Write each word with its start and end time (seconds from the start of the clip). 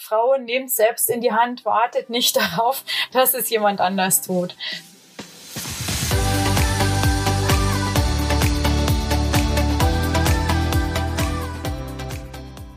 Frauen, 0.00 0.46
nehmt 0.46 0.70
selbst 0.70 1.10
in 1.10 1.20
die 1.20 1.30
Hand, 1.30 1.66
wartet 1.66 2.08
nicht 2.08 2.34
darauf, 2.56 2.84
dass 3.12 3.34
es 3.34 3.50
jemand 3.50 3.82
anders 3.82 4.22
tut. 4.22 4.56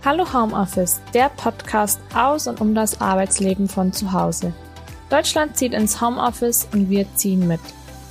Hallo 0.04 0.33
Homeoffice, 0.33 1.01
der 1.13 1.29
Podcast 1.29 2.01
aus 2.13 2.47
und 2.47 2.60
um 2.60 2.76
das 2.76 2.99
Arbeitsleben 2.99 3.69
von 3.69 3.94
zu 3.94 4.12
Hause. 4.12 4.53
Deutschland 5.10 5.55
zieht 5.55 5.74
ins 5.74 6.01
Homeoffice 6.01 6.67
und 6.74 6.90
wir 6.90 7.05
ziehen 7.15 7.47
mit. 7.47 7.62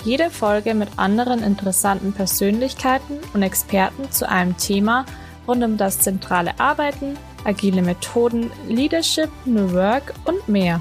Jede 0.04 0.30
Folge 0.30 0.72
mit 0.72 0.88
anderen 0.96 1.42
interessanten 1.42 2.14
Persönlichkeiten 2.14 3.18
und 3.34 3.42
Experten 3.42 4.10
zu 4.10 4.26
einem 4.26 4.56
Thema 4.56 5.04
rund 5.46 5.62
um 5.62 5.76
das 5.76 6.00
zentrale 6.00 6.58
Arbeiten, 6.58 7.18
agile 7.45 7.82
Methoden, 7.82 8.50
Leadership, 8.68 9.30
New 9.45 9.72
Work 9.72 10.14
und 10.24 10.48
mehr. 10.48 10.80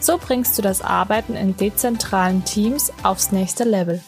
So 0.00 0.18
bringst 0.18 0.56
du 0.56 0.62
das 0.62 0.80
Arbeiten 0.80 1.36
in 1.36 1.56
dezentralen 1.56 2.44
Teams 2.44 2.92
aufs 3.02 3.32
nächste 3.32 3.64
Level. 3.64 4.02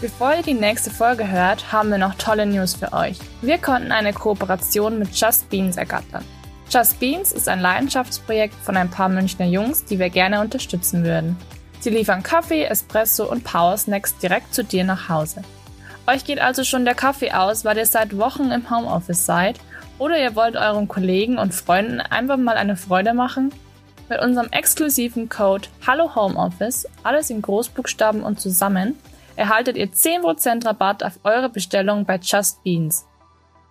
Bevor 0.00 0.34
ihr 0.34 0.42
die 0.42 0.54
nächste 0.54 0.90
Folge 0.90 1.28
hört, 1.28 1.72
haben 1.72 1.90
wir 1.90 1.98
noch 1.98 2.14
tolle 2.14 2.46
News 2.46 2.74
für 2.74 2.92
euch. 2.92 3.18
Wir 3.42 3.58
konnten 3.58 3.90
eine 3.90 4.12
Kooperation 4.12 4.98
mit 4.98 5.14
Just 5.14 5.50
Beans 5.50 5.76
ergattern. 5.76 6.24
Just 6.70 7.00
Beans 7.00 7.32
ist 7.32 7.48
ein 7.48 7.60
Leidenschaftsprojekt 7.60 8.54
von 8.62 8.76
ein 8.76 8.90
paar 8.90 9.08
Münchner 9.08 9.46
Jungs, 9.46 9.84
die 9.86 9.98
wir 9.98 10.10
gerne 10.10 10.40
unterstützen 10.40 11.02
würden. 11.02 11.36
Sie 11.80 11.90
liefern 11.90 12.22
Kaffee, 12.22 12.64
Espresso 12.64 13.24
und 13.24 13.42
Power 13.42 13.76
Snacks 13.76 14.16
direkt 14.18 14.54
zu 14.54 14.62
dir 14.62 14.84
nach 14.84 15.08
Hause. 15.08 15.42
Euch 16.06 16.24
geht 16.24 16.40
also 16.40 16.64
schon 16.64 16.84
der 16.84 16.94
Kaffee 16.94 17.32
aus, 17.32 17.64
weil 17.64 17.78
ihr 17.78 17.86
seit 17.86 18.16
Wochen 18.16 18.50
im 18.50 18.70
Homeoffice 18.70 19.26
seid 19.26 19.58
oder 19.98 20.18
ihr 20.18 20.36
wollt 20.36 20.56
euren 20.56 20.88
Kollegen 20.88 21.38
und 21.38 21.54
Freunden 21.54 22.00
einfach 22.00 22.36
mal 22.36 22.56
eine 22.56 22.76
Freude 22.76 23.14
machen? 23.14 23.52
Mit 24.08 24.20
unserem 24.20 24.48
exklusiven 24.50 25.28
Code 25.28 25.68
Hallo 25.86 26.14
Homeoffice, 26.14 26.86
alles 27.02 27.30
in 27.30 27.42
Großbuchstaben 27.42 28.22
und 28.22 28.40
zusammen, 28.40 28.96
erhaltet 29.36 29.76
ihr 29.76 29.90
10% 29.90 30.64
Rabatt 30.64 31.04
auf 31.04 31.20
eure 31.24 31.48
Bestellung 31.48 32.04
bei 32.04 32.18
Just 32.22 32.62
Beans. 32.64 33.06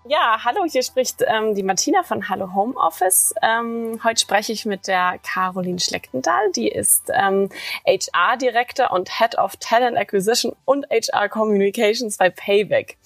Ja, 0.09 0.39
hallo, 0.45 0.63
hier 0.63 0.83
spricht 0.83 1.22
ähm, 1.27 1.53
die 1.53 1.63
Martina 1.63 2.02
von 2.02 2.30
Hallo 2.30 2.53
Home 2.53 2.75
Office. 2.77 3.33
Ähm, 3.41 4.00
heute 4.05 4.22
spreche 4.22 4.53
ich 4.53 4.66
mit 4.66 4.88
der 4.88 5.19
Caroline 5.22 5.80
Schlechtendahl. 5.80 6.50
Die 6.55 6.69
ist 6.69 7.11
ähm, 7.13 7.50
HR-Director 7.86 8.91
und 8.91 9.09
Head 9.19 9.38
of 9.38 9.58
Talent 9.58 9.97
Acquisition 9.97 10.55
und 10.63 10.85
HR 10.89 11.28
Communications 11.28 12.16
bei 12.16 12.30
Payback. 12.30 12.97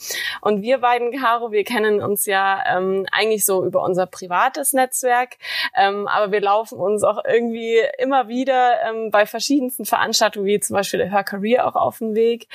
Und 0.41 0.61
wir 0.61 0.77
beiden, 0.77 1.11
Caro, 1.11 1.51
wir 1.51 1.63
kennen 1.63 2.03
uns 2.03 2.27
ja 2.27 2.61
ähm, 2.67 3.07
eigentlich 3.11 3.45
so 3.45 3.65
über 3.65 3.81
unser 3.81 4.05
privates 4.05 4.73
Netzwerk, 4.73 5.37
ähm, 5.75 6.07
aber 6.07 6.31
wir 6.31 6.41
laufen 6.41 6.77
uns 6.77 7.03
auch 7.03 7.23
irgendwie 7.25 7.79
immer 7.97 8.27
wieder 8.27 8.75
ähm, 8.87 9.09
bei 9.09 9.25
verschiedensten 9.25 9.85
Veranstaltungen, 9.85 10.45
wie 10.45 10.59
zum 10.59 10.75
Beispiel 10.75 10.99
der 10.99 11.09
Her 11.09 11.23
Career 11.23 11.67
auch 11.67 11.75
auf 11.75 11.97
dem 11.97 12.13
Weg, 12.13 12.47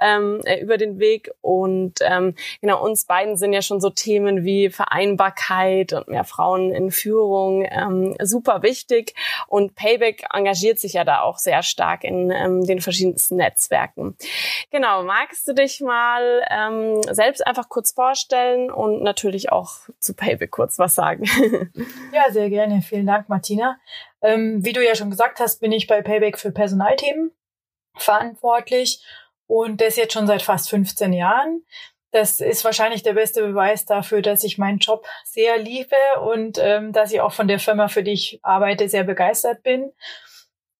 ähm, 0.00 0.40
äh, 0.44 0.60
über 0.60 0.76
den 0.76 0.98
Weg. 0.98 1.30
Und 1.40 2.00
ähm, 2.00 2.34
genau, 2.60 2.82
uns 2.82 3.04
beiden 3.04 3.36
sind 3.36 3.52
ja 3.52 3.62
schon 3.62 3.80
so 3.80 3.91
Themen 3.94 4.44
wie 4.44 4.70
Vereinbarkeit 4.70 5.92
und 5.92 6.08
mehr 6.08 6.24
Frauen 6.24 6.72
in 6.72 6.90
Führung 6.90 7.66
ähm, 7.70 8.16
super 8.20 8.62
wichtig. 8.62 9.14
Und 9.46 9.74
Payback 9.74 10.24
engagiert 10.32 10.78
sich 10.78 10.94
ja 10.94 11.04
da 11.04 11.22
auch 11.22 11.38
sehr 11.38 11.62
stark 11.62 12.04
in 12.04 12.30
ähm, 12.30 12.64
den 12.64 12.80
verschiedensten 12.80 13.36
Netzwerken. 13.36 14.16
Genau, 14.70 15.02
magst 15.02 15.46
du 15.46 15.54
dich 15.54 15.80
mal 15.80 16.42
ähm, 16.50 17.02
selbst 17.10 17.46
einfach 17.46 17.68
kurz 17.68 17.92
vorstellen 17.92 18.70
und 18.70 19.02
natürlich 19.02 19.52
auch 19.52 19.72
zu 19.98 20.14
Payback 20.14 20.50
kurz 20.50 20.78
was 20.78 20.94
sagen? 20.94 21.24
ja, 22.12 22.30
sehr 22.30 22.50
gerne. 22.50 22.82
Vielen 22.82 23.06
Dank, 23.06 23.28
Martina. 23.28 23.78
Ähm, 24.22 24.64
wie 24.64 24.72
du 24.72 24.84
ja 24.84 24.94
schon 24.94 25.10
gesagt 25.10 25.40
hast, 25.40 25.60
bin 25.60 25.72
ich 25.72 25.86
bei 25.86 26.02
Payback 26.02 26.38
für 26.38 26.52
Personalthemen 26.52 27.32
verantwortlich 27.94 29.04
und 29.46 29.80
das 29.80 29.96
jetzt 29.96 30.14
schon 30.14 30.26
seit 30.26 30.42
fast 30.42 30.70
15 30.70 31.12
Jahren 31.12 31.62
das 32.12 32.40
ist 32.40 32.64
wahrscheinlich 32.64 33.02
der 33.02 33.14
beste 33.14 33.42
Beweis 33.42 33.86
dafür, 33.86 34.22
dass 34.22 34.44
ich 34.44 34.58
meinen 34.58 34.78
Job 34.78 35.06
sehr 35.24 35.58
liebe 35.58 35.96
und 36.22 36.58
ähm, 36.60 36.92
dass 36.92 37.12
ich 37.12 37.20
auch 37.22 37.32
von 37.32 37.48
der 37.48 37.58
Firma, 37.58 37.88
für 37.88 38.02
die 38.02 38.12
ich 38.12 38.38
arbeite, 38.42 38.88
sehr 38.88 39.04
begeistert 39.04 39.62
bin. 39.62 39.92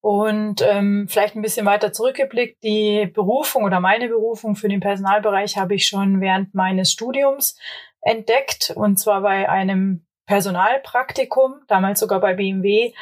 Und 0.02 0.62
ähm, 0.62 1.06
vielleicht 1.08 1.36
ein 1.36 1.42
bisschen 1.42 1.64
weiter 1.64 1.92
zurückgeblickt, 1.92 2.62
die 2.62 3.06
Berufung 3.06 3.64
oder 3.64 3.80
meine 3.80 4.08
Berufung 4.08 4.56
für 4.56 4.68
den 4.68 4.80
Personalbereich 4.80 5.56
habe 5.56 5.74
ich 5.74 5.86
schon 5.86 6.20
während 6.20 6.54
meines 6.54 6.90
Studiums 6.92 7.56
entdeckt, 8.00 8.72
und 8.74 8.98
zwar 8.98 9.22
bei 9.22 9.48
einem 9.48 10.04
Personalpraktikum, 10.26 11.60
damals 11.68 12.00
sogar 12.00 12.20
bei 12.20 12.34
BMW. 12.34 12.92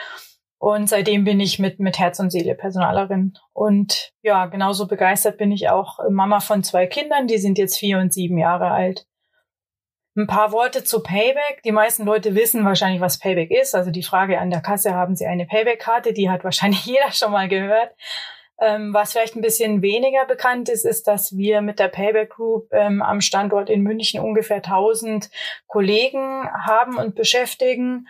Und 0.61 0.91
seitdem 0.91 1.25
bin 1.25 1.41
ich 1.41 1.59
mit, 1.59 1.81
mit 1.81 1.99
Herz 1.99 2.21
und 2.21 2.31
Seele 2.31 2.55
Personalerin. 2.55 3.33
Und 3.55 4.13
ja, 4.21 4.45
genauso 4.45 4.87
begeistert 4.87 5.39
bin 5.39 5.51
ich 5.53 5.71
auch 5.71 5.99
Mama 6.11 6.41
von 6.41 6.63
zwei 6.63 6.87
Kindern, 6.87 7.27
die 7.27 7.39
sind 7.39 7.57
jetzt 7.57 7.79
vier 7.79 7.99
und 7.99 8.13
sieben 8.13 8.37
Jahre 8.37 8.71
alt. 8.71 9.07
Ein 10.15 10.27
paar 10.27 10.53
Worte 10.53 10.85
zu 10.85 11.03
Payback. 11.03 11.63
Die 11.65 11.73
meisten 11.73 12.05
Leute 12.05 12.35
wissen 12.35 12.67
wahrscheinlich, 12.67 13.01
was 13.01 13.19
Payback 13.19 13.51
ist. 13.51 13.75
Also 13.75 13.91
die 13.91 14.03
Frage 14.03 14.39
an 14.39 14.51
der 14.51 14.61
Kasse, 14.61 14.93
haben 14.93 15.17
Sie 15.17 15.25
eine 15.25 15.47
Payback-Karte? 15.47 16.13
Die 16.13 16.29
hat 16.29 16.45
wahrscheinlich 16.45 16.85
jeder 16.85 17.11
schon 17.11 17.33
mal 17.33 17.49
gehört. 17.49 17.95
Ähm, 18.61 18.93
was 18.93 19.13
vielleicht 19.13 19.37
ein 19.37 19.41
bisschen 19.41 19.81
weniger 19.81 20.27
bekannt 20.27 20.69
ist, 20.69 20.85
ist, 20.85 21.09
dass 21.09 21.35
wir 21.39 21.63
mit 21.63 21.79
der 21.79 21.89
Payback 21.89 22.29
Group 22.29 22.69
ähm, 22.73 23.01
am 23.01 23.23
Standort 23.23 23.71
in 23.71 23.81
München 23.81 24.21
ungefähr 24.21 24.59
1000 24.59 25.31
Kollegen 25.67 26.47
haben 26.67 26.99
und 26.99 27.15
beschäftigen 27.15 28.07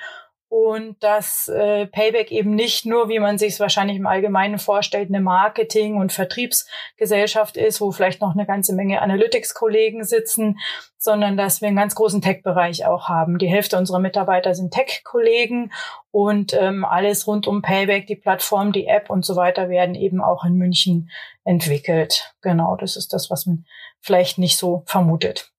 und 0.50 1.00
dass 1.00 1.47
äh, 1.47 1.87
Payback 1.87 2.33
eben 2.33 2.56
nicht 2.56 2.84
nur, 2.84 3.09
wie 3.09 3.21
man 3.21 3.38
sich 3.38 3.53
es 3.53 3.61
wahrscheinlich 3.61 3.97
im 3.97 4.09
Allgemeinen 4.09 4.59
vorstellt, 4.59 5.09
eine 5.09 5.21
Marketing- 5.21 5.97
und 5.97 6.12
Vertriebsgesellschaft 6.12 7.56
ist, 7.56 7.81
wo 7.81 7.93
vielleicht 7.93 8.21
noch 8.21 8.34
eine 8.34 8.47
ganze 8.47 8.75
Menge 8.75 9.00
Analytics-Kollegen 9.00 10.03
sitzen, 10.03 10.59
sondern 10.99 11.37
dass 11.37 11.60
wir 11.60 11.69
einen 11.69 11.77
ganz 11.77 11.94
großen 11.94 12.21
Tech-Bereich 12.21 12.84
auch 12.84 13.09
haben. 13.09 13.39
Die 13.39 13.47
Hälfte 13.47 13.78
unserer 13.78 14.00
Mitarbeiter 14.00 14.53
sind 14.56 14.75
Tech-Kollegen 14.75 15.71
und 16.10 16.53
ähm, 16.53 16.84
alles 16.84 17.28
rund 17.28 17.47
um 17.47 17.62
Payback, 17.62 18.09
die 18.09 18.16
Plattform, 18.16 18.72
die 18.72 18.89
App 18.89 19.09
und 19.09 19.25
so 19.25 19.37
weiter 19.37 19.69
werden 19.69 19.94
eben 19.94 20.21
auch 20.21 20.44
in 20.44 20.55
München 20.55 21.10
entwickelt. 21.44 22.34
Genau, 22.43 22.75
das 22.75 22.97
ist 22.97 23.12
das, 23.12 23.31
was 23.31 23.47
man 23.47 23.66
vielleicht 24.00 24.37
nicht 24.39 24.59
so 24.59 24.83
vermutet. 24.87 25.53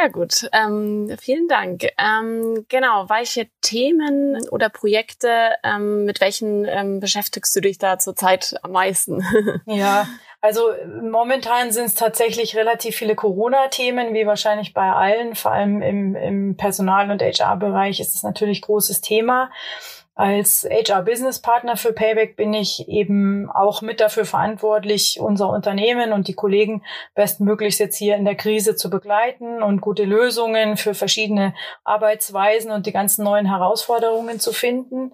Sehr 0.00 0.10
gut, 0.10 0.48
ähm, 0.52 1.16
vielen 1.20 1.48
Dank. 1.48 1.84
Ähm, 1.98 2.66
genau, 2.68 3.08
welche 3.08 3.48
Themen 3.62 4.46
oder 4.50 4.68
Projekte, 4.68 5.56
ähm, 5.64 6.04
mit 6.04 6.20
welchen 6.20 6.66
ähm, 6.66 7.00
beschäftigst 7.00 7.54
du 7.56 7.60
dich 7.60 7.78
da 7.78 7.98
zurzeit 7.98 8.54
am 8.62 8.72
meisten? 8.72 9.24
ja, 9.66 10.06
also 10.40 10.70
momentan 11.02 11.72
sind 11.72 11.86
es 11.86 11.94
tatsächlich 11.94 12.54
relativ 12.56 12.94
viele 12.94 13.16
Corona-Themen, 13.16 14.14
wie 14.14 14.26
wahrscheinlich 14.26 14.72
bei 14.72 14.92
allen, 14.92 15.34
vor 15.34 15.50
allem 15.50 15.82
im, 15.82 16.14
im 16.14 16.56
Personal- 16.56 17.10
und 17.10 17.20
HR-Bereich 17.20 17.98
ist 17.98 18.14
es 18.14 18.22
natürlich 18.22 18.62
großes 18.62 19.00
Thema. 19.00 19.50
Als 20.18 20.68
HR-Business-Partner 20.68 21.76
für 21.76 21.92
Payback 21.92 22.34
bin 22.34 22.52
ich 22.52 22.88
eben 22.88 23.48
auch 23.48 23.82
mit 23.82 24.00
dafür 24.00 24.24
verantwortlich, 24.24 25.20
unser 25.20 25.48
Unternehmen 25.48 26.12
und 26.12 26.26
die 26.26 26.34
Kollegen 26.34 26.82
bestmöglichst 27.14 27.78
jetzt 27.78 27.96
hier 27.96 28.16
in 28.16 28.24
der 28.24 28.34
Krise 28.34 28.74
zu 28.74 28.90
begleiten 28.90 29.62
und 29.62 29.80
gute 29.80 30.02
Lösungen 30.02 30.76
für 30.76 30.94
verschiedene 30.94 31.54
Arbeitsweisen 31.84 32.72
und 32.72 32.86
die 32.86 32.92
ganzen 32.92 33.22
neuen 33.22 33.46
Herausforderungen 33.46 34.40
zu 34.40 34.52
finden. 34.52 35.12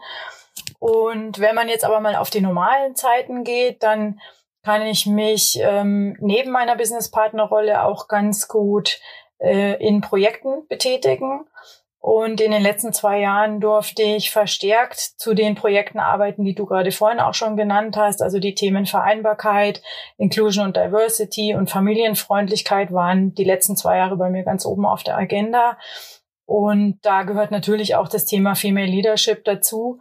Und 0.79 1.39
wenn 1.39 1.55
man 1.55 1.69
jetzt 1.69 1.85
aber 1.85 2.01
mal 2.01 2.17
auf 2.17 2.31
die 2.31 2.41
normalen 2.41 2.97
Zeiten 2.97 3.45
geht, 3.45 3.83
dann 3.83 4.19
kann 4.63 4.87
ich 4.87 5.05
mich 5.05 5.59
ähm, 5.61 6.17
neben 6.19 6.51
meiner 6.51 6.77
Business-Partner-Rolle 6.77 7.85
auch 7.85 8.09
ganz 8.09 8.49
gut 8.49 9.01
äh, 9.39 9.75
in 9.87 10.01
Projekten 10.01 10.67
betätigen. 10.67 11.45
Und 12.07 12.43
in 12.43 12.51
den 12.51 12.63
letzten 12.63 12.93
zwei 12.93 13.21
Jahren 13.21 13.61
durfte 13.61 14.03
ich 14.03 14.31
verstärkt 14.31 14.99
zu 14.99 15.33
den 15.33 15.55
Projekten 15.55 15.99
arbeiten, 15.99 16.45
die 16.45 16.55
du 16.55 16.67
gerade 16.67 16.93
vorhin 16.93 17.19
auch 17.19 17.33
schon 17.33 17.57
genannt 17.57 17.97
hast. 17.97 18.21
Also 18.21 18.39
die 18.41 18.55
Themen 18.55 18.85
Vereinbarkeit, 18.85 19.81
Inclusion 20.19 20.67
und 20.67 20.77
Diversity 20.77 21.55
und 21.55 21.71
Familienfreundlichkeit 21.71 22.93
waren 22.93 23.35
die 23.35 23.45
letzten 23.45 23.75
zwei 23.75 23.97
Jahre 23.97 24.19
bei 24.19 24.29
mir 24.29 24.43
ganz 24.43 24.67
oben 24.67 24.85
auf 24.85 25.03
der 25.03 25.17
Agenda. 25.17 25.79
Und 26.45 26.99
da 27.01 27.23
gehört 27.23 27.51
natürlich 27.51 27.95
auch 27.95 28.09
das 28.09 28.27
Thema 28.27 28.55
Female 28.55 28.85
Leadership 28.91 29.43
dazu. 29.47 29.99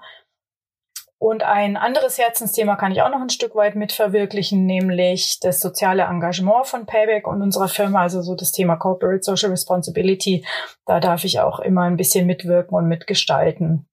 Und 1.23 1.41
ein 1.41 1.77
anderes 1.77 2.17
Herzensthema 2.17 2.75
kann 2.75 2.91
ich 2.91 3.01
auch 3.01 3.09
noch 3.09 3.21
ein 3.21 3.29
Stück 3.29 3.55
weit 3.55 3.75
mitverwirklichen, 3.75 4.65
nämlich 4.65 5.39
das 5.39 5.61
soziale 5.61 6.03
Engagement 6.03 6.67
von 6.67 6.85
Payback 6.85 7.27
und 7.27 7.41
unserer 7.41 7.69
Firma, 7.69 8.01
also 8.01 8.21
so 8.21 8.35
das 8.35 8.51
Thema 8.51 8.75
Corporate 8.75 9.23
Social 9.23 9.49
Responsibility. 9.49 10.45
Da 10.85 10.99
darf 10.99 11.23
ich 11.23 11.39
auch 11.39 11.61
immer 11.61 11.83
ein 11.83 11.95
bisschen 11.95 12.27
mitwirken 12.27 12.75
und 12.75 12.89
mitgestalten. 12.89 13.87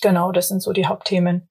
Genau, 0.00 0.30
das 0.30 0.46
sind 0.46 0.62
so 0.62 0.72
die 0.72 0.86
Hauptthemen. 0.86 1.48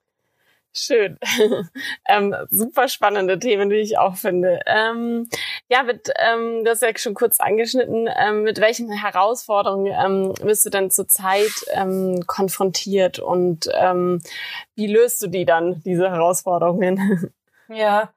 Schön. 0.75 1.19
ähm, 2.07 2.35
super 2.49 2.87
spannende 2.87 3.37
Themen, 3.37 3.69
wie 3.69 3.79
ich 3.79 3.99
auch 3.99 4.15
finde. 4.15 4.59
Ähm, 4.65 5.29
ja, 5.69 5.83
mit, 5.83 6.09
ähm, 6.17 6.63
du 6.63 6.71
hast 6.71 6.81
ja 6.81 6.89
schon 6.97 7.13
kurz 7.13 7.39
angeschnitten, 7.39 8.09
ähm, 8.15 8.41
mit 8.41 8.59
welchen 8.59 8.91
Herausforderungen 8.91 9.93
ähm, 9.93 10.33
bist 10.43 10.65
du 10.65 10.71
denn 10.71 10.89
zurzeit 10.89 11.51
ähm, 11.73 12.23
konfrontiert 12.25 13.19
und 13.19 13.69
ähm, 13.75 14.21
wie 14.75 14.87
löst 14.87 15.21
du 15.21 15.27
die 15.27 15.45
dann, 15.45 15.81
diese 15.83 16.09
Herausforderungen? 16.09 17.33
Ja, 17.69 18.13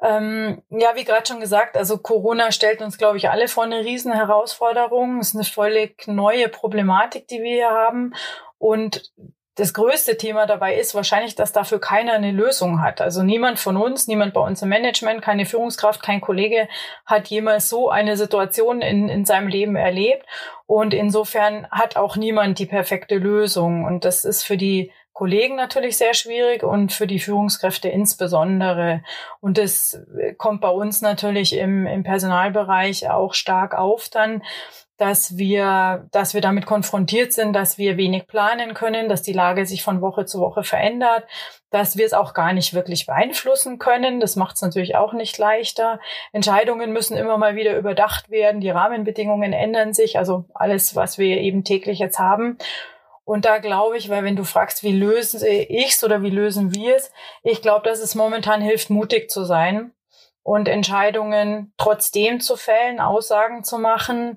ähm, 0.00 0.62
ja, 0.70 0.94
wie 0.94 1.04
gerade 1.04 1.26
schon 1.26 1.40
gesagt, 1.40 1.76
also 1.76 1.98
Corona 1.98 2.52
stellt 2.52 2.80
uns, 2.80 2.96
glaube 2.96 3.18
ich, 3.18 3.28
alle 3.28 3.48
vor 3.48 3.64
eine 3.64 3.84
riesen 3.84 4.12
Herausforderung. 4.12 5.18
Es 5.18 5.30
ist 5.30 5.34
eine 5.34 5.44
völlig 5.44 6.06
neue 6.06 6.48
Problematik, 6.48 7.28
die 7.28 7.42
wir 7.42 7.52
hier 7.52 7.70
haben. 7.70 8.14
Und 8.58 9.12
das 9.56 9.74
größte 9.74 10.16
Thema 10.16 10.46
dabei 10.46 10.76
ist 10.76 10.94
wahrscheinlich, 10.94 11.34
dass 11.34 11.52
dafür 11.52 11.80
keiner 11.80 12.12
eine 12.12 12.30
Lösung 12.30 12.80
hat. 12.80 13.00
Also 13.00 13.22
niemand 13.22 13.58
von 13.58 13.76
uns, 13.76 14.06
niemand 14.06 14.32
bei 14.32 14.40
uns 14.40 14.62
im 14.62 14.68
Management, 14.68 15.22
keine 15.22 15.44
Führungskraft, 15.44 16.02
kein 16.02 16.20
Kollege 16.20 16.68
hat 17.04 17.28
jemals 17.28 17.68
so 17.68 17.90
eine 17.90 18.16
Situation 18.16 18.80
in, 18.80 19.08
in 19.08 19.24
seinem 19.24 19.48
Leben 19.48 19.76
erlebt. 19.76 20.24
Und 20.66 20.94
insofern 20.94 21.66
hat 21.70 21.96
auch 21.96 22.16
niemand 22.16 22.58
die 22.58 22.66
perfekte 22.66 23.16
Lösung. 23.16 23.84
Und 23.84 24.04
das 24.04 24.24
ist 24.24 24.44
für 24.44 24.56
die 24.56 24.92
Kollegen 25.12 25.56
natürlich 25.56 25.98
sehr 25.98 26.14
schwierig 26.14 26.62
und 26.62 26.92
für 26.92 27.06
die 27.06 27.18
Führungskräfte 27.18 27.88
insbesondere. 27.88 29.02
Und 29.40 29.58
das 29.58 30.00
kommt 30.38 30.60
bei 30.62 30.70
uns 30.70 31.02
natürlich 31.02 31.56
im, 31.58 31.86
im 31.86 32.04
Personalbereich 32.04 33.10
auch 33.10 33.34
stark 33.34 33.76
auf 33.76 34.08
dann, 34.08 34.42
dass 35.00 35.38
wir, 35.38 36.06
dass 36.12 36.34
wir 36.34 36.42
damit 36.42 36.66
konfrontiert 36.66 37.32
sind, 37.32 37.54
dass 37.54 37.78
wir 37.78 37.96
wenig 37.96 38.26
planen 38.26 38.74
können, 38.74 39.08
dass 39.08 39.22
die 39.22 39.32
Lage 39.32 39.64
sich 39.64 39.82
von 39.82 40.02
Woche 40.02 40.26
zu 40.26 40.40
Woche 40.40 40.62
verändert, 40.62 41.24
dass 41.70 41.96
wir 41.96 42.04
es 42.04 42.12
auch 42.12 42.34
gar 42.34 42.52
nicht 42.52 42.74
wirklich 42.74 43.06
beeinflussen 43.06 43.78
können. 43.78 44.20
Das 44.20 44.36
macht 44.36 44.56
es 44.56 44.62
natürlich 44.62 44.96
auch 44.96 45.14
nicht 45.14 45.38
leichter. 45.38 46.00
Entscheidungen 46.32 46.92
müssen 46.92 47.16
immer 47.16 47.38
mal 47.38 47.56
wieder 47.56 47.78
überdacht 47.78 48.28
werden. 48.28 48.60
Die 48.60 48.68
Rahmenbedingungen 48.68 49.54
ändern 49.54 49.94
sich. 49.94 50.18
Also 50.18 50.44
alles, 50.52 50.94
was 50.94 51.16
wir 51.16 51.38
eben 51.38 51.64
täglich 51.64 51.98
jetzt 51.98 52.18
haben. 52.18 52.58
Und 53.24 53.46
da 53.46 53.56
glaube 53.56 53.96
ich, 53.96 54.10
weil 54.10 54.22
wenn 54.22 54.36
du 54.36 54.44
fragst, 54.44 54.82
wie 54.82 54.92
löse 54.92 55.48
ich's 55.48 56.04
oder 56.04 56.20
wie 56.22 56.30
lösen 56.30 56.74
wir 56.74 56.96
es, 56.96 57.10
ich 57.42 57.62
glaube, 57.62 57.88
dass 57.88 58.00
es 58.00 58.14
momentan 58.14 58.60
hilft, 58.60 58.90
mutig 58.90 59.30
zu 59.30 59.44
sein 59.44 59.94
und 60.42 60.68
Entscheidungen 60.68 61.72
trotzdem 61.78 62.40
zu 62.40 62.56
fällen, 62.56 63.00
Aussagen 63.00 63.64
zu 63.64 63.78
machen 63.78 64.36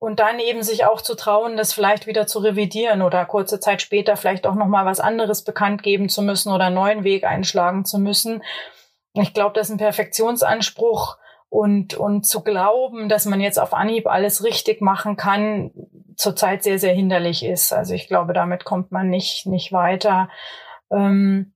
und 0.00 0.18
dann 0.18 0.40
eben 0.40 0.62
sich 0.62 0.86
auch 0.86 1.02
zu 1.02 1.14
trauen, 1.14 1.58
das 1.58 1.74
vielleicht 1.74 2.06
wieder 2.06 2.26
zu 2.26 2.38
revidieren 2.40 3.02
oder 3.02 3.26
kurze 3.26 3.60
Zeit 3.60 3.82
später 3.82 4.16
vielleicht 4.16 4.46
auch 4.46 4.54
noch 4.54 4.66
mal 4.66 4.86
was 4.86 4.98
anderes 4.98 5.44
bekannt 5.44 5.82
geben 5.82 6.08
zu 6.08 6.22
müssen 6.22 6.50
oder 6.50 6.64
einen 6.64 6.74
neuen 6.74 7.04
Weg 7.04 7.24
einschlagen 7.24 7.84
zu 7.84 7.98
müssen. 7.98 8.42
Ich 9.12 9.34
glaube, 9.34 9.52
das 9.52 9.68
ist 9.68 9.74
ein 9.74 9.78
Perfektionsanspruch 9.78 11.18
und 11.50 11.94
und 11.94 12.26
zu 12.26 12.42
glauben, 12.42 13.10
dass 13.10 13.26
man 13.26 13.42
jetzt 13.42 13.58
auf 13.58 13.74
Anhieb 13.74 14.06
alles 14.06 14.42
richtig 14.42 14.80
machen 14.80 15.16
kann, 15.16 15.70
zurzeit 16.16 16.62
sehr 16.62 16.78
sehr 16.78 16.94
hinderlich 16.94 17.44
ist. 17.44 17.72
Also 17.72 17.92
ich 17.92 18.08
glaube, 18.08 18.32
damit 18.32 18.64
kommt 18.64 18.92
man 18.92 19.10
nicht 19.10 19.44
nicht 19.44 19.70
weiter. 19.70 20.30
Ähm, 20.90 21.52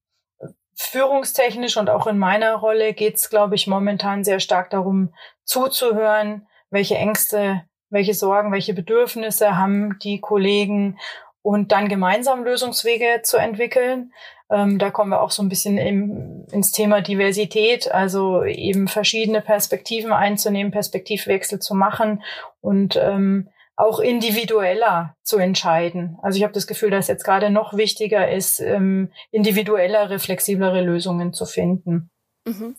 führungstechnisch 0.75 1.79
und 1.79 1.89
auch 1.89 2.07
in 2.07 2.19
meiner 2.19 2.57
Rolle 2.57 2.93
geht 2.93 3.15
es, 3.15 3.31
glaube 3.31 3.55
ich, 3.55 3.67
momentan 3.69 4.23
sehr 4.23 4.41
stark 4.41 4.69
darum, 4.69 5.15
zuzuhören, 5.45 6.47
welche 6.69 6.97
Ängste 6.97 7.63
welche 7.95 8.13
Sorgen, 8.13 8.53
welche 8.53 8.75
Bedürfnisse 8.75 9.57
haben 9.57 9.99
die 10.03 10.21
Kollegen 10.21 10.99
und 11.41 11.73
dann 11.73 11.89
gemeinsam 11.89 12.45
Lösungswege 12.45 13.21
zu 13.23 13.39
entwickeln. 13.39 14.13
Ähm, 14.51 14.79
da 14.79 14.91
kommen 14.91 15.11
wir 15.11 15.23
auch 15.23 15.31
so 15.31 15.43
ein 15.43 15.49
bisschen 15.49 15.79
im, 15.79 16.47
ins 16.53 16.71
Thema 16.71 17.01
Diversität, 17.01 17.91
also 17.91 18.45
eben 18.45 18.89
verschiedene 18.89 19.41
Perspektiven 19.41 20.13
einzunehmen, 20.13 20.73
Perspektivwechsel 20.73 21.61
zu 21.61 21.75
machen 21.75 22.23
und 22.61 22.97
ähm, 22.97 23.49
auch 23.77 23.99
individueller 23.99 25.17
zu 25.23 25.39
entscheiden. 25.39 26.17
Also 26.23 26.37
ich 26.37 26.45
habe 26.45 26.53
das 26.53 26.67
Gefühl, 26.67 26.91
dass 26.91 27.09
jetzt 27.09 27.25
gerade 27.25 27.51
noch 27.51 27.75
wichtiger 27.75 28.31
ist, 28.31 28.61
ähm, 28.61 29.11
individuellere, 29.31 30.19
flexiblere 30.19 30.83
Lösungen 30.83 31.33
zu 31.33 31.45
finden. 31.45 32.11
Mhm. 32.47 32.77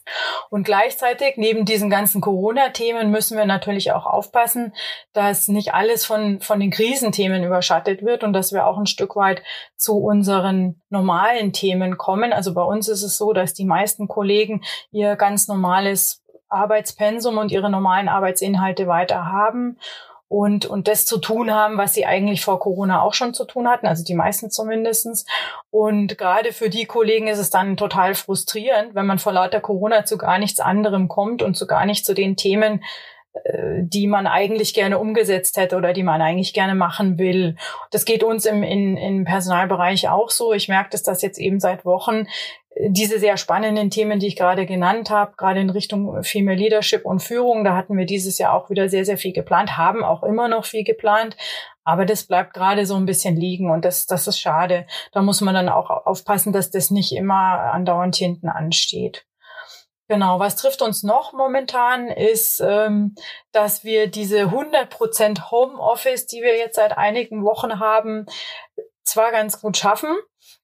Und 0.51 0.63
gleichzeitig, 0.63 1.37
neben 1.37 1.65
diesen 1.65 1.89
ganzen 1.89 2.21
Corona-Themen, 2.21 3.09
müssen 3.09 3.35
wir 3.35 3.45
natürlich 3.45 3.91
auch 3.93 4.05
aufpassen, 4.05 4.73
dass 5.11 5.47
nicht 5.47 5.73
alles 5.73 6.05
von, 6.05 6.39
von 6.39 6.59
den 6.59 6.69
Krisenthemen 6.69 7.43
überschattet 7.43 8.03
wird 8.03 8.23
und 8.23 8.33
dass 8.33 8.53
wir 8.53 8.67
auch 8.67 8.77
ein 8.77 8.85
Stück 8.85 9.15
weit 9.15 9.41
zu 9.75 9.97
unseren 9.97 10.81
normalen 10.89 11.51
Themen 11.51 11.97
kommen. 11.97 12.31
Also 12.31 12.53
bei 12.53 12.63
uns 12.63 12.87
ist 12.87 13.01
es 13.01 13.17
so, 13.17 13.33
dass 13.33 13.53
die 13.53 13.65
meisten 13.65 14.07
Kollegen 14.07 14.63
ihr 14.91 15.15
ganz 15.15 15.47
normales 15.47 16.23
Arbeitspensum 16.47 17.39
und 17.39 17.51
ihre 17.51 17.71
normalen 17.71 18.07
Arbeitsinhalte 18.07 18.87
weiter 18.87 19.25
haben 19.25 19.77
und, 20.27 20.65
und 20.65 20.87
das 20.87 21.05
zu 21.05 21.19
tun 21.19 21.51
haben, 21.51 21.77
was 21.77 21.93
sie 21.93 22.05
eigentlich 22.05 22.43
vor 22.43 22.59
Corona 22.59 23.01
auch 23.01 23.13
schon 23.13 23.33
zu 23.33 23.45
tun 23.45 23.67
hatten, 23.67 23.87
also 23.87 24.03
die 24.03 24.15
meisten 24.15 24.49
zumindestens. 24.49 25.25
Und 25.69 26.17
gerade 26.17 26.51
für 26.51 26.69
die 26.69 26.85
Kollegen 26.85 27.27
ist 27.27 27.39
es 27.39 27.51
dann 27.51 27.77
total 27.77 28.15
frustrierend, 28.15 28.95
wenn 28.95 29.05
man 29.05 29.19
vor 29.19 29.33
lauter 29.33 29.61
Corona 29.61 30.05
zu 30.05 30.17
gar 30.17 30.39
nichts 30.39 30.59
anderem 30.59 31.07
kommt 31.07 31.43
und 31.43 31.55
zu 31.55 31.67
gar 31.67 31.85
nicht 31.85 32.05
zu 32.05 32.13
den 32.13 32.35
Themen, 32.35 32.83
die 33.81 34.07
man 34.07 34.27
eigentlich 34.27 34.73
gerne 34.73 34.97
umgesetzt 34.97 35.57
hätte 35.57 35.75
oder 35.75 35.93
die 35.93 36.03
man 36.03 36.21
eigentlich 36.21 36.53
gerne 36.53 36.75
machen 36.75 37.17
will. 37.17 37.57
Das 37.91 38.05
geht 38.05 38.23
uns 38.23 38.45
im, 38.45 38.63
in, 38.63 38.97
im 38.97 39.25
Personalbereich 39.25 40.09
auch 40.09 40.29
so. 40.29 40.53
Ich 40.53 40.67
merke 40.67 40.89
dass 40.91 41.03
das 41.03 41.21
jetzt 41.21 41.37
eben 41.37 41.59
seit 41.59 41.85
Wochen 41.85 42.27
diese 42.77 43.19
sehr 43.19 43.37
spannenden 43.37 43.89
Themen, 43.89 44.19
die 44.19 44.27
ich 44.27 44.35
gerade 44.35 44.65
genannt 44.65 45.09
habe, 45.09 45.33
gerade 45.37 45.61
in 45.61 45.69
Richtung 45.69 46.23
Female 46.23 46.57
Leadership 46.57 47.05
und 47.05 47.21
Führung, 47.21 47.63
da 47.63 47.75
hatten 47.75 47.97
wir 47.97 48.05
dieses 48.05 48.37
Jahr 48.37 48.53
auch 48.53 48.69
wieder 48.69 48.89
sehr, 48.89 49.05
sehr 49.05 49.17
viel 49.17 49.31
geplant, 49.31 49.77
haben 49.77 50.03
auch 50.03 50.23
immer 50.23 50.47
noch 50.49 50.65
viel 50.65 50.83
geplant. 50.83 51.37
Aber 51.85 52.05
das 52.05 52.23
bleibt 52.23 52.53
gerade 52.53 52.85
so 52.85 52.95
ein 52.95 53.05
bisschen 53.05 53.37
liegen 53.37 53.69
und 53.69 53.85
das, 53.85 54.07
das 54.07 54.27
ist 54.27 54.39
schade. 54.39 54.87
Da 55.13 55.21
muss 55.21 55.39
man 55.41 55.53
dann 55.53 55.69
auch 55.69 55.89
aufpassen, 55.89 56.51
dass 56.51 56.71
das 56.71 56.91
nicht 56.91 57.13
immer 57.13 57.71
andauernd 57.71 58.15
hinten 58.15 58.49
ansteht. 58.49 59.25
Genau, 60.07 60.39
was 60.39 60.55
trifft 60.55 60.83
uns 60.83 61.01
noch 61.01 61.33
momentan 61.33 62.09
ist, 62.09 62.61
ähm, 62.63 63.15
dass 63.51 63.83
wir 63.83 64.07
diese 64.07 64.51
100% 64.51 65.49
Homeoffice, 65.49 66.27
die 66.27 66.41
wir 66.41 66.57
jetzt 66.57 66.75
seit 66.75 66.95
einigen 66.95 67.43
Wochen 67.43 67.79
haben, 67.79 68.27
zwar 69.03 69.31
ganz 69.31 69.61
gut 69.61 69.77
schaffen, 69.77 70.15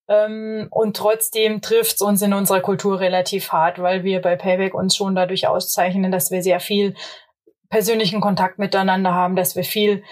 ähm, 0.07 0.67
und 0.71 0.97
trotzdem 0.97 1.61
trifft 1.61 1.95
es 1.95 2.01
uns 2.01 2.21
in 2.21 2.33
unserer 2.33 2.59
Kultur 2.59 2.99
relativ 2.99 3.51
hart, 3.51 3.81
weil 3.81 4.03
wir 4.03 4.21
bei 4.21 4.35
Payback 4.35 4.73
uns 4.73 4.95
schon 4.95 5.15
dadurch 5.15 5.47
auszeichnen, 5.47 6.11
dass 6.11 6.31
wir 6.31 6.43
sehr 6.43 6.59
viel 6.59 6.95
persönlichen 7.69 8.19
Kontakt 8.19 8.59
miteinander 8.59 9.13
haben, 9.13 9.35
dass 9.35 9.55
wir 9.55 9.63
viel 9.63 10.03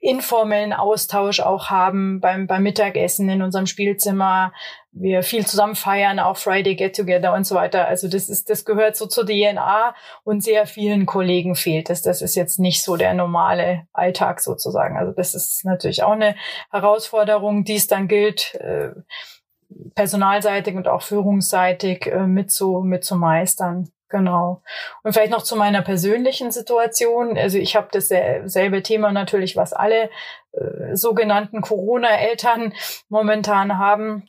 informellen 0.00 0.72
Austausch 0.72 1.40
auch 1.40 1.70
haben 1.70 2.20
beim, 2.20 2.46
beim 2.46 2.62
Mittagessen 2.62 3.28
in 3.28 3.42
unserem 3.42 3.66
Spielzimmer. 3.66 4.52
Wir 4.92 5.22
viel 5.22 5.46
zusammen 5.46 5.76
feiern, 5.76 6.18
auch 6.18 6.36
Friday 6.36 6.74
Get 6.74 6.96
Together 6.96 7.32
und 7.32 7.44
so 7.44 7.54
weiter. 7.54 7.86
Also 7.86 8.08
das 8.08 8.28
ist, 8.28 8.50
das 8.50 8.64
gehört 8.64 8.96
so 8.96 9.06
zur 9.06 9.24
DNA 9.24 9.94
und 10.24 10.42
sehr 10.42 10.66
vielen 10.66 11.06
Kollegen 11.06 11.54
fehlt 11.54 11.90
es. 11.90 12.02
Das 12.02 12.22
ist 12.22 12.34
jetzt 12.34 12.58
nicht 12.58 12.82
so 12.82 12.96
der 12.96 13.14
normale 13.14 13.86
Alltag 13.92 14.40
sozusagen. 14.40 14.96
Also 14.96 15.12
das 15.12 15.34
ist 15.34 15.64
natürlich 15.64 16.02
auch 16.02 16.12
eine 16.12 16.34
Herausforderung, 16.70 17.64
die 17.64 17.76
es 17.76 17.86
dann 17.86 18.08
gilt, 18.08 18.54
äh, 18.56 18.90
personalseitig 19.94 20.74
und 20.74 20.88
auch 20.88 21.02
führungsseitig 21.02 22.06
äh, 22.06 22.26
mit 22.26 22.50
zu, 22.50 22.80
mit 22.80 23.04
zu 23.04 23.16
meistern. 23.16 23.90
Genau. 24.10 24.60
Und 25.04 25.12
vielleicht 25.12 25.30
noch 25.30 25.42
zu 25.42 25.54
meiner 25.56 25.82
persönlichen 25.82 26.50
Situation. 26.50 27.38
Also 27.38 27.58
ich 27.58 27.76
habe 27.76 27.88
dasselbe 27.92 28.82
Thema 28.82 29.12
natürlich, 29.12 29.56
was 29.56 29.72
alle 29.72 30.10
äh, 30.52 30.96
sogenannten 30.96 31.60
Corona-Eltern 31.60 32.74
momentan 33.08 33.78
haben. 33.78 34.24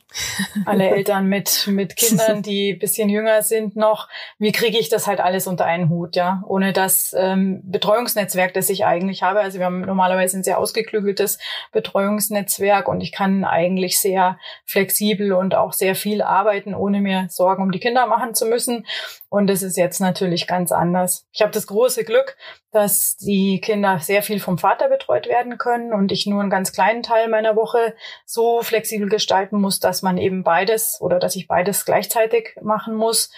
Alle 0.66 0.88
Eltern 0.96 1.26
mit, 1.26 1.66
mit 1.66 1.96
Kindern, 1.96 2.42
die 2.42 2.74
bisschen 2.74 3.08
jünger 3.08 3.42
sind 3.42 3.74
noch. 3.74 4.08
Wie 4.38 4.52
kriege 4.52 4.78
ich 4.78 4.88
das 4.88 5.08
halt 5.08 5.18
alles 5.18 5.48
unter 5.48 5.64
einen 5.64 5.88
Hut, 5.88 6.14
ja? 6.14 6.44
Ohne 6.46 6.72
das 6.72 7.12
ähm, 7.18 7.60
Betreuungsnetzwerk, 7.64 8.54
das 8.54 8.70
ich 8.70 8.84
eigentlich 8.84 9.24
habe. 9.24 9.40
Also 9.40 9.58
wir 9.58 9.66
haben 9.66 9.80
normalerweise 9.80 10.38
ein 10.38 10.44
sehr 10.44 10.58
ausgeklügeltes 10.58 11.38
Betreuungsnetzwerk 11.72 12.86
und 12.86 13.00
ich 13.00 13.10
kann 13.10 13.44
eigentlich 13.44 13.98
sehr 13.98 14.38
flexibel 14.64 15.32
und 15.32 15.56
auch 15.56 15.72
sehr 15.72 15.96
viel 15.96 16.22
arbeiten, 16.22 16.74
ohne 16.74 17.00
mir 17.00 17.26
Sorgen 17.30 17.64
um 17.64 17.72
die 17.72 17.80
Kinder 17.80 18.06
machen 18.06 18.34
zu 18.34 18.46
müssen. 18.46 18.86
Und 19.28 19.48
das 19.48 19.62
ist 19.62 19.76
jetzt 19.76 19.98
natürlich 19.98 20.46
ganz 20.46 20.70
anders. 20.70 21.26
Ich 21.32 21.42
habe 21.42 21.52
das 21.52 21.66
große 21.66 22.04
Glück, 22.04 22.36
dass 22.70 23.16
die 23.16 23.60
Kinder 23.60 23.98
sehr 23.98 24.22
viel 24.22 24.40
vom 24.40 24.58
Vater 24.58 24.88
betreut 24.88 25.26
werden 25.26 25.58
können 25.58 25.92
und 25.92 26.11
ich 26.12 26.26
nur 26.26 26.40
einen 26.40 26.50
ganz 26.50 26.72
kleinen 26.72 27.02
Teil 27.02 27.28
meiner 27.28 27.56
Woche 27.56 27.94
so 28.24 28.62
flexibel 28.62 29.08
gestalten 29.08 29.60
muss, 29.60 29.80
dass 29.80 30.02
man 30.02 30.18
eben 30.18 30.44
beides 30.44 31.00
oder 31.00 31.18
dass 31.18 31.36
ich 31.36 31.48
beides 31.48 31.84
gleichzeitig 31.84 32.56
machen 32.62 32.94
muss. 32.94 33.32